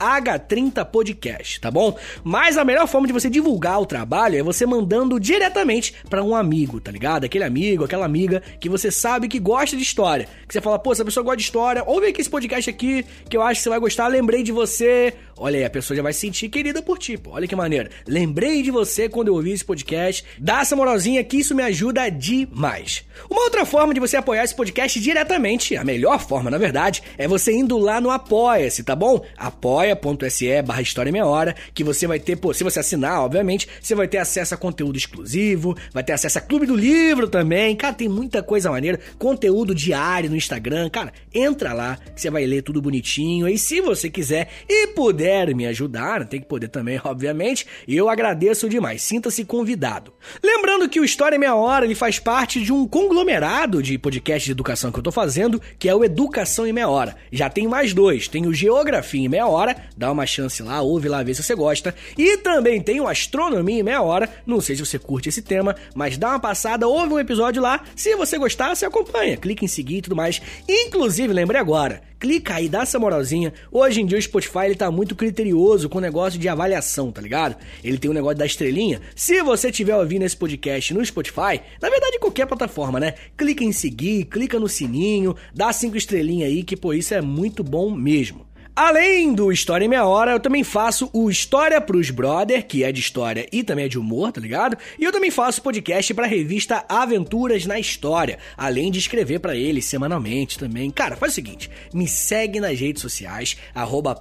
H30podcast, 0.86 1.60
tá 1.60 1.72
bom? 1.72 1.98
Mas 2.24 2.58
a 2.58 2.66
melhor 2.66 2.88
forma 2.88 3.08
de 3.08 3.14
você 3.14 3.30
divulgar 3.30 3.82
o 3.82 3.86
trabalho 3.86 4.38
é 4.38 4.44
você 4.44 4.66
mandando 4.66 5.20
diretamente 5.20 5.94
para 6.10 6.24
um 6.24 6.36
amigo, 6.36 6.80
tá 6.80 6.92
ligado? 6.92 7.24
Aquele 7.24 7.44
amigo, 7.44 7.84
aquela 7.84 8.06
amiga 8.06 8.42
que 8.60 8.70
você 8.70 8.92
sabe 8.92 9.28
que 9.28 9.40
gosta 9.40 9.76
de 9.76 9.84
história. 9.84 10.28
Que 10.48 10.54
você 10.54 10.62
fala, 10.62 10.80
pô, 10.80 10.92
essa 10.92 11.06
pessoa 11.06 11.24
gosta 11.24 11.38
de 11.38 11.44
história, 11.44 11.84
ouve 11.86 12.08
aqui 12.08 12.22
esse 12.22 12.30
podcast 12.30 12.70
aqui 12.70 13.06
que 13.30 13.38
eu 13.38 13.42
acho 13.42 13.60
que 13.60 13.64
você 13.64 13.70
vai 13.70 13.80
gostar, 13.80 14.08
lembrei 14.08 14.44
de 14.44 14.52
você. 14.52 15.14
Olha 15.38 15.60
aí, 15.60 15.66
a 15.66 15.70
pessoa 15.70 15.96
já 15.96 16.04
vai 16.04 16.14
se 16.14 16.22
sentir 16.22 16.50
querida 16.50 16.82
por 16.82 16.98
ti, 16.98 17.18
pô. 17.18 17.32
Olha 17.32 17.48
que 17.48 17.56
maneira. 17.56 17.90
Lembrei 18.08 18.64
de 18.64 18.72
você 18.72 19.08
quando 19.08 19.28
eu 19.28 19.36
ouvi 19.36 19.52
esse 19.52 19.64
podcast. 19.64 20.26
Dá 20.40 20.62
essa 20.62 20.76
moralzinha 20.76 21.24
que 21.24 21.38
isso 21.38 21.54
me 21.54 21.64
ajuda 21.64 22.10
demais. 22.10 23.06
Uma 23.30 23.44
outra 23.44 23.66
forma 23.66 23.94
de 23.94 24.00
você 24.00 24.18
apoiar 24.18 24.44
esse 24.44 24.56
podcast 24.56 25.00
diretamente, 25.00 25.76
a 25.76 25.84
melhor 25.84 26.20
forma, 26.20 26.50
na 26.50 26.58
verdade, 26.58 27.04
é 27.18 27.28
você 27.28 27.54
indo 27.54 27.78
lá 27.78 28.02
no 28.02 28.10
Apoia-se, 28.10 28.84
tá 28.84 28.96
bom? 28.96 29.24
apoia.se 29.38 30.48
barra 30.68 30.82
História 30.82 31.12
Meia 31.12 31.26
Hora, 31.26 31.56
que 31.74 31.84
você 31.84 32.06
vai 32.06 32.20
ter, 32.20 32.36
pô, 32.36 32.54
se 32.54 32.64
você 32.64 32.80
assinar, 32.80 33.22
obviamente, 33.22 33.68
você 33.82 33.96
vai 33.96 34.08
ter 34.08 34.18
acesso 34.18 34.54
a 34.54 34.58
conteúdo 34.58 34.98
exclusivo, 34.98 35.76
vai 35.92 36.04
ter 36.04 36.14
acesso 36.14 36.38
a 36.38 36.42
Clube 36.42 36.68
do 36.68 36.76
Livro 36.76 37.28
também. 37.28 37.76
Cara, 37.76 37.94
tem 37.94 38.10
muita 38.10 38.44
coisa 38.44 38.70
maneira. 38.70 39.00
Conteúdo 39.18 39.74
diário 39.74 40.30
no 40.30 40.36
Instagram. 40.36 40.90
Cara, 40.90 41.14
entra 41.34 41.74
lá 41.74 41.98
que 42.14 42.22
você 42.22 42.30
vai 42.30 42.46
ler 42.46 42.62
tudo 42.62 42.82
bonitinho. 42.82 43.48
E 43.48 43.58
se 43.58 43.82
você 43.82 44.10
quiser 44.10 44.50
e 44.70 44.88
puder 44.88 45.56
me 45.56 45.66
ajudar, 45.66 46.26
tem 46.26 46.42
que 46.42 46.48
poder 46.48 46.68
também, 46.68 47.00
obviamente, 47.04 47.66
eu 47.88 48.10
agradeço 48.10 48.70
demais. 48.70 49.02
Sinta-se 49.02 49.46
convidado. 49.46 50.14
Lembrando 50.44 50.90
que 50.90 51.00
o 51.00 51.06
História 51.06 51.40
Meia 51.40 51.56
Hora 51.56 51.86
ele 51.86 51.96
faz 51.96 52.20
parte 52.20 52.62
de 52.62 52.74
um 52.74 52.88
conglomerado 52.88 53.82
de 53.82 53.98
podcast 53.98 54.46
de 54.46 54.52
educação 54.52 54.92
que 54.92 55.00
eu 55.00 55.04
tô 55.04 55.12
fazendo, 55.12 55.62
que 55.80 55.88
é 55.88 55.96
o 55.96 56.04
Educação 56.04 56.68
em 56.68 56.74
Meia 56.74 56.90
Hora. 56.90 57.16
Já 57.32 57.50
tem 57.50 57.68
mais 57.68 57.94
dois. 57.94 58.28
Tem 58.28 58.46
o 58.46 58.54
Geografia 58.54 59.22
em 59.22 59.30
Meia 59.30 59.48
Hora, 59.48 59.76
dá 59.96 60.12
uma 60.12 60.26
chance 60.26 60.57
lá, 60.64 60.82
ouve 60.82 61.08
lá, 61.08 61.24
vê 61.24 61.34
se 61.34 61.44
você 61.44 61.56
gosta. 61.56 61.94
E 62.18 62.38
também 62.38 62.82
tem 62.82 63.00
o 63.00 63.08
Astronomia 63.08 63.80
em 63.80 63.84
Meia 63.84 64.02
Hora. 64.02 64.30
Não 64.46 64.62
sei 64.62 64.76
se 64.76 64.86
você 64.86 65.00
curte 65.00 65.30
esse 65.30 65.42
tema, 65.42 65.76
mas 65.96 66.18
dá 66.18 66.30
uma 66.30 66.40
passada, 66.40 66.88
ouve 66.88 67.14
um 67.14 67.20
episódio 67.20 67.62
lá. 67.62 67.82
Se 67.96 68.16
você 68.16 68.38
gostar, 68.38 68.76
você 68.76 68.86
acompanha. 68.86 69.38
Clique 69.38 69.66
em 69.66 69.68
seguir 69.68 69.98
e 69.98 70.02
tudo 70.02 70.16
mais. 70.16 70.42
Inclusive, 70.68 71.34
lembre 71.34 71.58
agora, 71.58 72.02
clica 72.20 72.56
aí, 72.56 72.68
dá 72.68 72.82
essa 72.82 73.00
moralzinha. 73.00 73.54
Hoje 73.72 74.02
em 74.02 74.06
dia 74.06 74.18
o 74.18 74.22
Spotify 74.22 74.66
ele 74.66 74.76
tá 74.76 74.90
muito 74.90 75.16
criterioso 75.16 75.90
com 75.90 75.98
o 75.98 76.02
negócio 76.02 76.40
de 76.40 76.50
avaliação, 76.50 77.12
tá 77.12 77.22
ligado? 77.22 77.56
Ele 77.84 77.98
tem 77.98 78.10
um 78.10 78.14
negócio 78.14 78.38
da 78.38 78.46
estrelinha. 78.46 79.02
Se 79.16 79.42
você 79.42 79.70
estiver 79.70 79.96
ouvindo 79.96 80.24
esse 80.24 80.36
podcast 80.36 80.94
no 80.94 81.06
Spotify, 81.06 81.62
na 81.82 81.90
verdade 81.90 82.20
qualquer 82.20 82.48
plataforma, 82.48 83.00
né? 83.00 83.14
Clica 83.38 83.64
em 83.64 83.72
seguir, 83.72 84.26
clica 84.26 84.60
no 84.60 84.68
sininho, 84.68 85.36
dá 85.54 85.72
cinco 85.72 85.98
estrelinhas 85.98 86.50
aí 86.50 86.64
que 86.64 86.76
pô, 86.76 86.94
isso 86.94 87.14
é 87.14 87.22
muito 87.22 87.64
bom 87.64 87.92
mesmo. 87.92 88.47
Além 88.78 89.34
do 89.34 89.52
História 89.52 89.86
em 89.86 89.88
Meia 89.88 90.06
Hora, 90.06 90.34
eu 90.34 90.40
também 90.40 90.64
faço 90.64 91.10
o 91.12 91.32
História 91.32 91.82
pros 91.82 92.12
Brother, 92.12 92.64
que 92.64 92.84
é 92.84 92.92
de 92.92 93.00
história 93.00 93.48
e 93.52 93.64
também 93.64 93.86
é 93.86 93.88
de 93.88 93.98
humor, 93.98 94.32
tá 94.32 94.40
ligado? 94.40 94.78
E 95.00 95.04
eu 95.04 95.12
também 95.12 95.32
faço 95.32 95.64
podcast 95.64 96.14
pra 96.14 96.28
revista 96.28 96.86
Aventuras 96.88 97.66
na 97.66 97.80
História, 97.80 98.38
além 98.56 98.92
de 98.92 99.00
escrever 99.00 99.40
para 99.40 99.56
eles 99.56 99.86
semanalmente 99.86 100.60
também. 100.60 100.92
Cara, 100.92 101.16
faz 101.16 101.32
o 101.32 101.36
seguinte, 101.36 101.72
me 101.92 102.08
segue 102.08 102.60
nas 102.60 102.80
redes 102.80 103.02
sociais, 103.02 103.58
arroba 103.74 104.16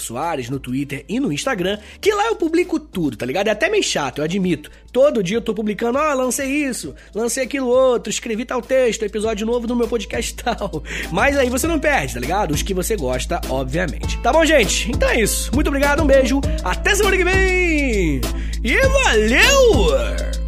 Soares, 0.00 0.50
no 0.50 0.58
Twitter 0.58 1.04
e 1.08 1.20
no 1.20 1.32
Instagram, 1.32 1.78
que 2.00 2.12
lá 2.12 2.26
eu 2.26 2.34
publico 2.34 2.80
tudo, 2.80 3.16
tá 3.16 3.24
ligado? 3.24 3.46
É 3.46 3.52
até 3.52 3.68
meio 3.68 3.84
chato, 3.84 4.18
eu 4.18 4.24
admito. 4.24 4.72
Todo 4.92 5.22
dia 5.22 5.36
eu 5.36 5.42
tô 5.42 5.54
publicando, 5.54 6.00
oh, 6.00 6.14
lancei 6.14 6.48
isso, 6.48 6.96
lancei 7.14 7.44
aquilo 7.44 7.68
outro, 7.68 8.10
escrevi 8.10 8.44
tal 8.44 8.60
texto, 8.60 9.04
episódio 9.04 9.46
novo 9.46 9.68
do 9.68 9.76
meu 9.76 9.86
podcast 9.86 10.34
tal. 10.42 10.82
Mas 11.12 11.38
aí 11.38 11.48
você 11.48 11.68
não 11.68 11.78
perde, 11.78 12.14
tá 12.14 12.20
ligado? 12.20 12.52
Os 12.52 12.62
que 12.62 12.74
você 12.74 12.96
gosta, 12.96 13.40
obviamente 13.48 13.83
obviamente. 13.84 14.18
Tá 14.18 14.32
bom, 14.32 14.44
gente? 14.44 14.90
Então 14.90 15.08
é 15.08 15.20
isso. 15.20 15.50
Muito 15.54 15.68
obrigado, 15.68 16.02
um 16.02 16.06
beijo, 16.06 16.40
até 16.62 16.94
semana 16.94 17.16
que 17.16 17.24
vem! 17.24 18.20
E 18.62 18.80
valeu! 18.88 20.43